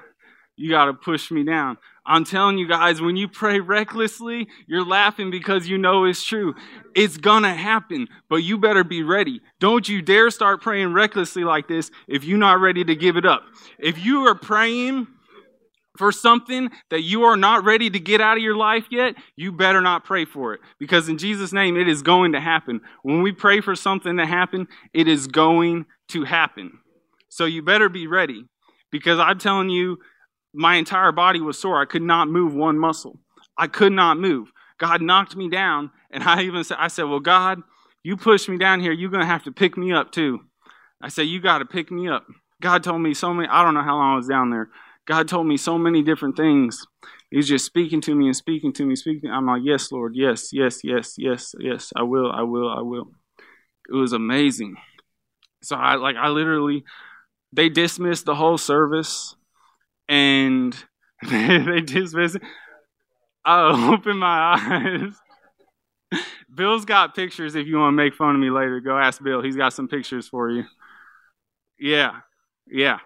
You 0.57 0.71
got 0.71 0.87
to 0.87 0.92
push 0.92 1.31
me 1.31 1.45
down. 1.45 1.79
I'm 2.05 2.25
telling 2.25 2.59
you 2.59 2.66
guys, 2.66 3.01
when 3.01 3.16
you 3.16 3.29
pray 3.29 3.61
recklessly, 3.61 4.49
you're 4.66 4.85
laughing 4.85 5.31
because 5.31 5.68
you 5.68 5.79
know 5.79 6.05
it's 6.05 6.25
true. 6.25 6.55
It's 6.97 7.16
gonna 7.16 7.55
happen, 7.55 8.09
but 8.29 8.37
you 8.38 8.59
better 8.59 8.83
be 8.83 9.05
ready. 9.05 9.40
Don't 9.61 9.88
you 9.88 10.03
dare 10.03 10.31
start 10.31 10.61
praying 10.61 10.92
recklessly 10.92 11.45
like 11.45 11.68
this 11.68 11.92
if 12.09 12.25
you're 12.25 12.38
not 12.38 12.61
ready 12.61 12.83
to 12.85 12.97
give 12.97 13.16
it 13.16 13.25
up. 13.25 13.45
If 13.79 14.05
you 14.05 14.27
are 14.27 14.35
praying 14.35 15.07
for 15.96 16.11
something 16.11 16.70
that 16.90 17.02
you 17.02 17.24
are 17.24 17.37
not 17.37 17.64
ready 17.64 17.90
to 17.90 18.00
get 18.00 18.20
out 18.20 18.37
of 18.37 18.42
your 18.42 18.57
life 18.57 18.87
yet, 18.90 19.14
you 19.37 19.52
better 19.52 19.81
not 19.81 20.05
pray 20.05 20.24
for 20.24 20.55
it. 20.55 20.61
Because 20.78 21.09
in 21.09 21.18
Jesus' 21.18 21.52
name, 21.52 21.76
it 21.76 21.88
is 21.88 22.02
going 22.02 22.33
to 22.33 22.40
happen. 22.40 22.81
When 23.02 23.22
we 23.22 23.33
pray 23.33 23.61
for 23.61 23.74
something 23.74 24.16
to 24.16 24.26
happen, 24.26 24.68
it 24.94 25.07
is 25.07 25.26
going 25.26 25.87
to 26.09 26.24
happen. 26.24 26.78
So 27.28 27.44
you 27.44 27.62
better 27.62 27.88
be 27.88 28.07
ready. 28.07 28.44
Because 28.90 29.18
I'm 29.18 29.38
telling 29.38 29.70
you, 29.70 29.98
my 30.55 30.76
entire 30.76 31.12
body 31.12 31.40
was 31.40 31.59
sore. 31.59 31.81
I 31.81 31.87
could 31.87 32.02
not 32.02 32.28
move 32.28 32.55
one 32.55 32.78
muscle. 32.78 33.18
I 33.57 33.66
could 33.66 33.92
not 33.92 34.18
move. 34.18 34.52
God 34.78 35.00
knocked 35.00 35.37
me 35.37 35.48
down, 35.48 35.90
and 36.11 36.22
I 36.24 36.42
even 36.42 36.64
said, 36.64 36.76
I 36.81 36.88
said, 36.88 37.05
Well, 37.05 37.20
God, 37.20 37.62
you 38.02 38.16
pushed 38.16 38.48
me 38.48 38.59
down 38.59 38.81
here. 38.81 38.92
You're 38.92 39.11
going 39.11 39.22
to 39.22 39.26
have 39.26 39.44
to 39.44 39.52
pick 39.52 39.76
me 39.76 39.92
up 39.92 40.12
too. 40.12 40.40
I 41.00 41.09
said, 41.09 41.22
You 41.22 41.40
got 41.40 41.59
to 41.59 41.64
pick 41.64 41.90
me 41.90 42.09
up. 42.09 42.26
God 42.61 42.85
told 42.85 43.00
me 43.00 43.14
so 43.14 43.33
many, 43.33 43.48
I 43.48 43.62
don't 43.64 43.74
know 43.74 43.83
how 43.83 43.96
long 43.96 44.12
I 44.12 44.16
was 44.16 44.28
down 44.28 44.50
there. 44.50 44.68
God 45.07 45.29
told 45.29 45.47
me 45.47 45.57
so 45.57 45.79
many 45.79 46.03
different 46.03 46.37
things. 46.37 46.87
He's 47.31 47.49
just 47.49 47.65
speaking 47.65 48.01
to 48.03 48.15
me 48.15 48.27
and 48.27 48.37
speaking 48.37 48.73
to 48.75 48.85
me, 48.87 48.95
speaking. 48.97 49.31
I'm 49.31 49.47
like, 49.47 49.62
Yes, 49.65 49.91
Lord, 49.91 50.15
yes, 50.15 50.53
yes, 50.53 50.81
yes, 50.85 51.15
yes, 51.19 51.55
yes, 51.59 51.93
I 51.97 52.03
will, 52.03 52.31
I 52.31 52.43
will, 52.43 52.71
I 52.71 52.83
will. 52.83 53.11
It 53.91 53.95
was 53.95 54.12
amazing. 54.12 54.77
So 55.62 55.77
I 55.77 55.97
like 55.97 56.17
I 56.17 56.29
literally 56.29 56.85
they 57.53 57.69
dismissed 57.69 58.27
the 58.27 58.35
whole 58.35 58.59
service 58.59 59.37
and 60.09 60.77
they 61.31 61.81
dismiss 61.83 62.37
it. 62.37 62.43
I 63.45 63.93
open 63.93 64.19
my 64.19 64.55
eyes. 64.57 66.21
Bill's 66.55 66.85
got 66.85 67.15
pictures 67.15 67.55
if 67.55 67.67
you 67.67 67.79
want 67.79 67.93
to 67.93 67.97
make 67.97 68.15
fun 68.15 68.35
of 68.35 68.41
me 68.41 68.51
later. 68.51 68.81
Go 68.81 68.99
ask 68.99 69.23
Bill. 69.23 69.43
He's 69.43 69.57
got 69.57 69.73
some 69.73 69.88
pictures 69.88 70.29
for 70.29 70.51
you. 70.51 70.65
Yeah. 71.79 72.21
Yeah. 72.67 72.99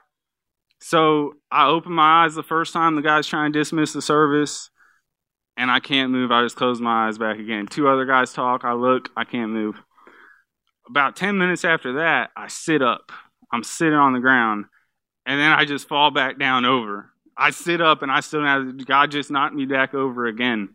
So 0.81 1.35
I 1.51 1.67
open 1.67 1.93
my 1.93 2.25
eyes 2.25 2.35
the 2.35 2.43
first 2.43 2.73
time 2.73 2.97
the 2.97 3.03
guy's 3.03 3.27
trying 3.27 3.53
to 3.53 3.59
dismiss 3.59 3.93
the 3.93 4.03
service, 4.03 4.71
and 5.57 5.71
I 5.71 5.81
can't 5.81 6.13
move. 6.13 6.31
I 6.31 6.43
just 6.43 6.57
close 6.57 6.81
my 6.81 7.09
eyes 7.09 7.19
back 7.19 7.39
again. 7.39 7.67
Two 7.67 7.89
other 7.89 8.05
guys 8.05 8.33
talk. 8.33 8.65
I 8.65 8.75
look. 8.75 9.09
I 9.17 9.25
can't 9.25 9.53
move. 9.53 9.77
About 10.89 11.17
10 11.17 11.39
minutes 11.39 11.65
after 11.65 11.95
that, 11.95 12.31
I 12.37 12.49
sit 12.49 12.83
up. 12.83 13.11
I'm 13.53 13.65
sitting 13.65 13.95
on 13.95 14.13
the 14.13 14.21
ground 14.21 14.67
and 15.27 15.41
then 15.41 15.53
I 15.53 15.65
just 15.65 15.89
fall 15.89 16.11
back 16.11 16.39
down 16.39 16.65
over. 16.65 17.11
I 17.37 17.51
sit 17.51 17.81
up 17.81 18.03
and 18.03 18.11
I 18.11 18.21
still 18.21 18.45
have 18.45 18.87
God 18.87 19.11
just 19.11 19.31
knocked 19.31 19.55
me 19.55 19.67
back 19.67 19.93
over 19.93 20.27
again. 20.27 20.75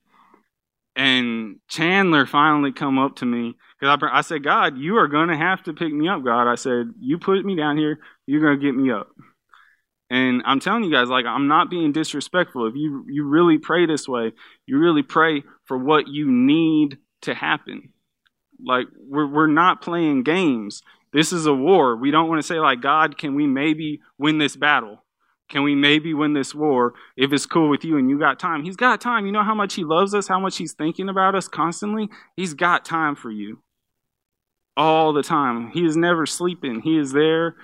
And 0.96 1.56
Chandler 1.70 2.26
finally 2.26 2.74
come 2.74 3.00
up 3.00 3.16
to 3.18 3.26
me 3.26 3.56
because 3.80 3.98
I, 4.02 4.18
I 4.18 4.22
said, 4.22 4.44
God, 4.44 4.78
you 4.78 4.98
are 4.98 5.08
going 5.08 5.30
to 5.30 5.38
have 5.38 5.64
to 5.64 5.74
pick 5.74 5.92
me 5.94 6.10
up, 6.10 6.24
God. 6.24 6.52
I 6.52 6.56
said, 6.56 6.94
you 7.00 7.18
put 7.18 7.44
me 7.46 7.56
down 7.56 7.78
here, 7.78 8.00
you're 8.28 8.42
going 8.42 8.60
to 8.60 8.66
get 8.66 8.76
me 8.76 8.92
up. 8.92 9.08
And 10.12 10.42
I'm 10.46 10.60
telling 10.60 10.84
you 10.84 10.92
guys, 10.92 11.08
like, 11.08 11.26
I'm 11.26 11.48
not 11.48 11.70
being 11.70 11.94
disrespectful. 11.94 12.68
If 12.68 12.76
you, 12.76 13.06
you 13.08 13.24
really 13.24 13.58
pray 13.58 13.86
this 13.86 14.10
way, 14.10 14.34
you 14.66 14.78
really 14.78 15.04
pray 15.04 15.42
for 15.64 15.78
what 15.78 16.10
you 16.10 16.30
need 16.30 16.98
to 17.22 17.34
happen. 17.34 17.94
Like, 18.62 18.88
we're, 19.08 19.28
we're 19.28 19.48
not 19.48 19.82
playing 19.82 20.24
games. 20.24 20.82
This 21.14 21.32
is 21.32 21.46
a 21.46 21.54
war. 21.54 21.96
We 21.96 22.12
don't 22.12 22.28
want 22.28 22.42
to 22.42 22.46
say, 22.46 22.60
like, 22.60 22.82
God, 22.82 23.18
can 23.18 23.36
we 23.36 23.48
maybe 23.48 24.02
win 24.18 24.38
this 24.38 24.58
battle? 24.58 25.02
Can 25.48 25.64
we 25.64 25.76
maybe 25.76 26.14
win 26.14 26.34
this 26.34 26.54
war 26.54 26.94
if 27.16 27.32
it's 27.32 27.46
cool 27.46 27.70
with 27.70 27.86
you 27.86 27.98
and 27.98 28.10
you 28.10 28.20
got 28.20 28.38
time? 28.38 28.66
He's 28.66 28.76
got 28.76 29.00
time. 29.00 29.26
You 29.26 29.32
know 29.32 29.44
how 29.44 29.56
much 29.56 29.76
he 29.76 29.86
loves 29.86 30.14
us, 30.14 30.28
how 30.28 30.42
much 30.42 30.58
he's 30.58 30.74
thinking 30.74 31.08
about 31.08 31.36
us 31.36 31.48
constantly? 31.48 32.10
He's 32.36 32.54
got 32.54 32.84
time 32.84 33.16
for 33.16 33.32
you 33.32 33.64
all 34.76 35.14
the 35.14 35.24
time. 35.24 35.72
He 35.72 35.86
is 35.86 35.96
never 35.96 36.26
sleeping. 36.26 36.82
He 36.82 36.98
is 36.98 37.14
there 37.14 37.56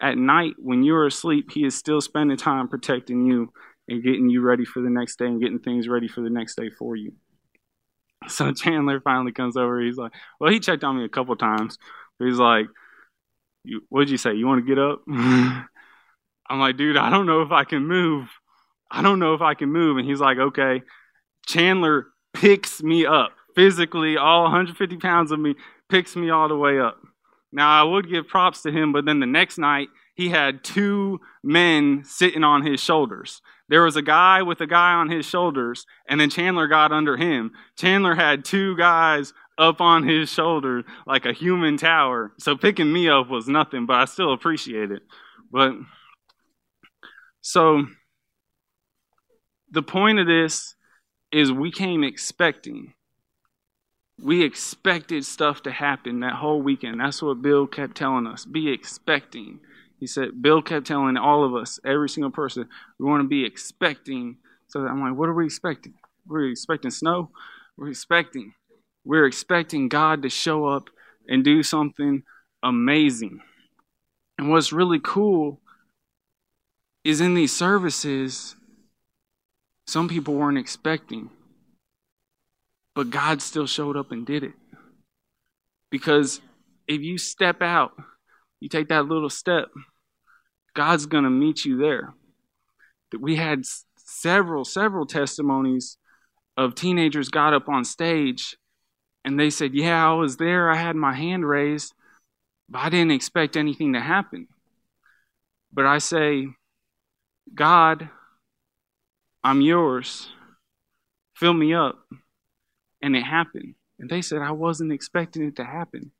at 0.00 0.18
night 0.18 0.54
when 0.58 0.82
you're 0.82 1.06
asleep. 1.06 1.50
He 1.52 1.64
is 1.64 1.74
still 1.74 2.00
spending 2.00 2.36
time 2.36 2.68
protecting 2.68 3.26
you 3.26 3.52
and 3.88 4.02
getting 4.02 4.28
you 4.28 4.40
ready 4.40 4.64
for 4.64 4.80
the 4.80 4.90
next 4.90 5.18
day 5.18 5.26
and 5.26 5.40
getting 5.40 5.58
things 5.58 5.88
ready 5.88 6.08
for 6.08 6.20
the 6.20 6.30
next 6.30 6.56
day 6.56 6.70
for 6.70 6.96
you. 6.96 7.12
So 8.28 8.52
Chandler 8.54 9.00
finally 9.00 9.32
comes 9.32 9.56
over. 9.56 9.80
He's 9.80 9.96
like, 9.96 10.12
well, 10.40 10.52
he 10.52 10.60
checked 10.60 10.84
on 10.84 10.98
me 10.98 11.04
a 11.04 11.08
couple 11.08 11.36
times. 11.36 11.78
He's 12.18 12.38
like, 12.38 12.66
what'd 13.88 14.10
you 14.10 14.18
say? 14.18 14.34
You 14.34 14.46
want 14.46 14.64
to 14.64 14.68
get 14.68 14.78
up? 14.78 15.02
I'm 16.46 16.60
like, 16.60 16.76
dude, 16.76 16.96
I 16.96 17.10
don't 17.10 17.26
know 17.26 17.42
if 17.42 17.50
I 17.50 17.64
can 17.64 17.86
move. 17.86 18.28
I 18.90 19.02
don't 19.02 19.18
know 19.18 19.34
if 19.34 19.40
I 19.40 19.54
can 19.54 19.72
move. 19.72 19.96
And 19.96 20.06
he's 20.06 20.20
like, 20.20 20.38
okay. 20.38 20.82
Chandler 21.46 22.06
picks 22.32 22.82
me 22.82 23.06
up 23.06 23.32
physically, 23.54 24.16
all 24.16 24.42
150 24.44 24.96
pounds 24.96 25.30
of 25.30 25.38
me, 25.38 25.54
picks 25.88 26.16
me 26.16 26.30
all 26.30 26.48
the 26.48 26.56
way 26.56 26.80
up. 26.80 26.98
Now, 27.54 27.80
I 27.80 27.84
would 27.84 28.08
give 28.08 28.26
props 28.26 28.62
to 28.62 28.72
him, 28.72 28.92
but 28.92 29.04
then 29.04 29.20
the 29.20 29.26
next 29.26 29.58
night, 29.58 29.88
he 30.14 30.28
had 30.28 30.64
two 30.64 31.20
men 31.42 32.02
sitting 32.04 32.42
on 32.42 32.66
his 32.66 32.80
shoulders. 32.80 33.40
There 33.68 33.82
was 33.82 33.96
a 33.96 34.02
guy 34.02 34.42
with 34.42 34.60
a 34.60 34.66
guy 34.66 34.92
on 34.94 35.08
his 35.08 35.24
shoulders, 35.24 35.86
and 36.08 36.20
then 36.20 36.30
Chandler 36.30 36.66
got 36.66 36.92
under 36.92 37.16
him. 37.16 37.52
Chandler 37.76 38.14
had 38.14 38.44
two 38.44 38.76
guys 38.76 39.32
up 39.56 39.80
on 39.80 40.06
his 40.06 40.28
shoulder 40.28 40.82
like 41.06 41.26
a 41.26 41.32
human 41.32 41.76
tower. 41.76 42.32
So 42.38 42.56
picking 42.56 42.92
me 42.92 43.08
up 43.08 43.28
was 43.28 43.48
nothing, 43.48 43.86
but 43.86 43.96
I 43.96 44.04
still 44.06 44.32
appreciate 44.32 44.90
it. 44.90 45.02
But 45.50 45.74
so 47.40 47.86
the 49.70 49.82
point 49.82 50.18
of 50.18 50.26
this 50.26 50.74
is 51.30 51.52
we 51.52 51.70
came 51.70 52.02
expecting 52.02 52.94
we 54.20 54.44
expected 54.44 55.24
stuff 55.24 55.62
to 55.64 55.72
happen 55.72 56.20
that 56.20 56.34
whole 56.34 56.62
weekend. 56.62 57.00
That's 57.00 57.22
what 57.22 57.42
Bill 57.42 57.66
kept 57.66 57.96
telling 57.96 58.26
us. 58.26 58.44
Be 58.44 58.72
expecting. 58.72 59.60
He 59.98 60.06
said, 60.06 60.40
Bill 60.40 60.62
kept 60.62 60.86
telling 60.86 61.16
all 61.16 61.44
of 61.44 61.54
us, 61.54 61.80
every 61.84 62.08
single 62.08 62.30
person, 62.30 62.68
we 62.98 63.06
want 63.06 63.22
to 63.22 63.28
be 63.28 63.44
expecting. 63.44 64.36
So 64.68 64.80
I'm 64.80 65.00
like, 65.00 65.18
what 65.18 65.28
are 65.28 65.34
we 65.34 65.46
expecting? 65.46 65.94
We're 66.26 66.50
expecting 66.50 66.90
snow. 66.90 67.30
We're 67.76 67.90
expecting. 67.90 68.54
We're 69.04 69.26
expecting 69.26 69.88
God 69.88 70.22
to 70.22 70.30
show 70.30 70.66
up 70.66 70.90
and 71.28 71.44
do 71.44 71.62
something 71.62 72.22
amazing. 72.62 73.40
And 74.38 74.50
what's 74.50 74.72
really 74.72 75.00
cool 75.02 75.60
is 77.02 77.20
in 77.20 77.34
these 77.34 77.54
services, 77.54 78.56
some 79.86 80.08
people 80.08 80.34
weren't 80.34 80.58
expecting. 80.58 81.30
But 82.94 83.10
God 83.10 83.42
still 83.42 83.66
showed 83.66 83.96
up 83.96 84.12
and 84.12 84.24
did 84.24 84.44
it. 84.44 84.52
Because 85.90 86.40
if 86.86 87.02
you 87.02 87.18
step 87.18 87.60
out, 87.60 87.92
you 88.60 88.68
take 88.68 88.88
that 88.88 89.06
little 89.06 89.30
step, 89.30 89.68
God's 90.74 91.06
going 91.06 91.24
to 91.24 91.30
meet 91.30 91.64
you 91.64 91.76
there. 91.76 92.14
We 93.18 93.36
had 93.36 93.64
several, 93.96 94.64
several 94.64 95.06
testimonies 95.06 95.96
of 96.56 96.74
teenagers 96.74 97.28
got 97.28 97.52
up 97.52 97.68
on 97.68 97.84
stage 97.84 98.56
and 99.24 99.38
they 99.38 99.50
said, 99.50 99.74
Yeah, 99.74 100.08
I 100.08 100.14
was 100.14 100.36
there. 100.36 100.70
I 100.70 100.76
had 100.76 100.96
my 100.96 101.14
hand 101.14 101.48
raised, 101.48 101.94
but 102.68 102.80
I 102.80 102.88
didn't 102.90 103.12
expect 103.12 103.56
anything 103.56 103.92
to 103.94 104.00
happen. 104.00 104.48
But 105.72 105.86
I 105.86 105.98
say, 105.98 106.48
God, 107.54 108.08
I'm 109.42 109.60
yours. 109.60 110.28
Fill 111.34 111.54
me 111.54 111.74
up 111.74 111.98
and 113.04 113.14
it 113.14 113.22
happened. 113.22 113.74
And 113.98 114.08
they 114.08 114.22
said, 114.22 114.40
I 114.40 114.52
wasn't 114.52 114.92
expecting 114.92 115.44
it 115.44 115.56
to 115.56 115.64
happen, 115.64 116.10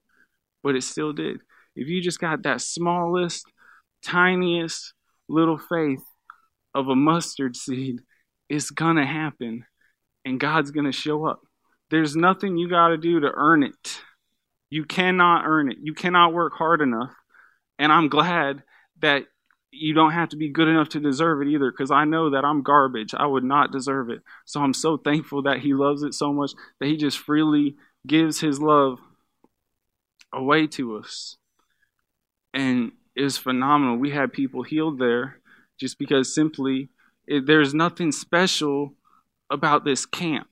but 0.62 0.76
it 0.76 0.82
still 0.82 1.14
did. 1.14 1.38
If 1.74 1.88
you 1.88 2.02
just 2.02 2.20
got 2.20 2.42
that 2.42 2.60
smallest, 2.60 3.46
tiniest 4.04 4.92
little 5.26 5.56
faith 5.56 6.04
of 6.74 6.88
a 6.88 6.94
mustard 6.94 7.56
seed, 7.56 8.00
it's 8.50 8.70
going 8.70 8.96
to 8.96 9.06
happen 9.06 9.64
and 10.26 10.38
God's 10.38 10.72
going 10.72 10.84
to 10.84 10.92
show 10.92 11.26
up. 11.26 11.40
There's 11.90 12.16
nothing 12.16 12.58
you 12.58 12.68
got 12.68 12.88
to 12.88 12.98
do 12.98 13.20
to 13.20 13.32
earn 13.34 13.62
it. 13.62 14.02
You 14.68 14.84
cannot 14.84 15.44
earn 15.46 15.70
it. 15.70 15.78
You 15.80 15.94
cannot 15.94 16.34
work 16.34 16.52
hard 16.52 16.82
enough. 16.82 17.14
And 17.78 17.90
I'm 17.90 18.08
glad 18.08 18.62
that 19.00 19.24
you 19.74 19.94
don't 19.94 20.12
have 20.12 20.28
to 20.30 20.36
be 20.36 20.48
good 20.48 20.68
enough 20.68 20.88
to 20.90 21.00
deserve 21.00 21.42
it 21.42 21.48
either 21.48 21.70
because 21.70 21.90
I 21.90 22.04
know 22.04 22.30
that 22.30 22.44
I'm 22.44 22.62
garbage. 22.62 23.14
I 23.14 23.26
would 23.26 23.44
not 23.44 23.72
deserve 23.72 24.10
it. 24.10 24.20
So 24.44 24.60
I'm 24.60 24.74
so 24.74 24.96
thankful 24.96 25.42
that 25.42 25.60
He 25.60 25.74
loves 25.74 26.02
it 26.02 26.14
so 26.14 26.32
much 26.32 26.52
that 26.80 26.86
He 26.86 26.96
just 26.96 27.18
freely 27.18 27.76
gives 28.06 28.40
His 28.40 28.60
love 28.60 28.98
away 30.32 30.66
to 30.68 30.96
us. 30.96 31.36
And 32.52 32.92
it's 33.16 33.38
phenomenal. 33.38 33.96
We 33.96 34.10
had 34.10 34.32
people 34.32 34.62
healed 34.62 34.98
there 34.98 35.40
just 35.78 35.98
because 35.98 36.34
simply 36.34 36.90
it, 37.26 37.46
there's 37.46 37.74
nothing 37.74 38.12
special 38.12 38.94
about 39.50 39.84
this 39.84 40.06
camp. 40.06 40.48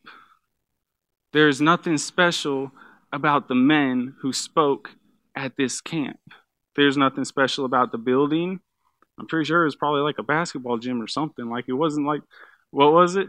There's 1.33 1.61
nothing 1.61 1.99
special 1.99 2.73
about 3.13 3.49
the 3.49 3.55
men 3.55 4.15
who 4.21 4.33
spoke 4.33 4.91
at 5.35 5.57
this 5.57 5.81
camp. 5.81 6.21
There's 6.77 6.97
nothing 6.97 7.25
special 7.25 7.65
about 7.65 7.93
the 7.93 7.99
building. 7.99 8.61
I'm 9.19 9.27
pretty 9.27 9.45
sure 9.47 9.63
it 9.63 9.67
was 9.67 9.77
probably 9.77 10.01
like 10.01 10.19
a 10.19 10.23
basketball 10.23 10.79
gym 10.79 11.01
or 11.03 11.07
something. 11.07 11.49
Like 11.49 11.67
it 11.69 11.75
wasn't 11.75 12.07
like 12.07 12.23
what 12.71 12.93
was 12.93 13.17
it? 13.17 13.29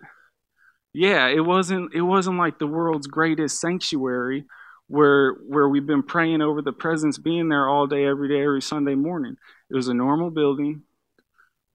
Yeah, 0.93 1.27
it 1.27 1.41
wasn't 1.41 1.93
it 1.93 2.01
wasn't 2.01 2.37
like 2.37 2.59
the 2.59 2.67
world's 2.67 3.07
greatest 3.07 3.59
sanctuary 3.59 4.45
where 4.87 5.33
where 5.33 5.67
we've 5.67 5.85
been 5.85 6.03
praying 6.03 6.41
over 6.41 6.61
the 6.61 6.71
presence 6.71 7.17
being 7.17 7.49
there 7.49 7.67
all 7.67 7.87
day, 7.87 8.05
every 8.05 8.29
day, 8.29 8.43
every 8.43 8.61
Sunday 8.61 8.95
morning. 8.95 9.35
It 9.69 9.75
was 9.75 9.87
a 9.87 9.93
normal 9.93 10.29
building 10.29 10.83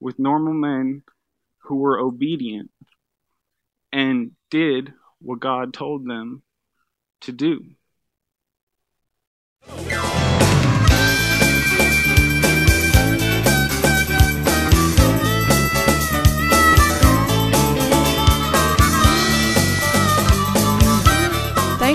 with 0.01 0.19
normal 0.19 0.55
men 0.55 1.03
who 1.65 1.77
were 1.77 1.99
obedient 1.99 2.71
and 3.93 4.33
did 4.51 4.93
what 5.21 5.41
God 5.41 5.75
told 5.75 6.07
them 6.07 6.43
to 7.23 7.33
do. 7.33 7.65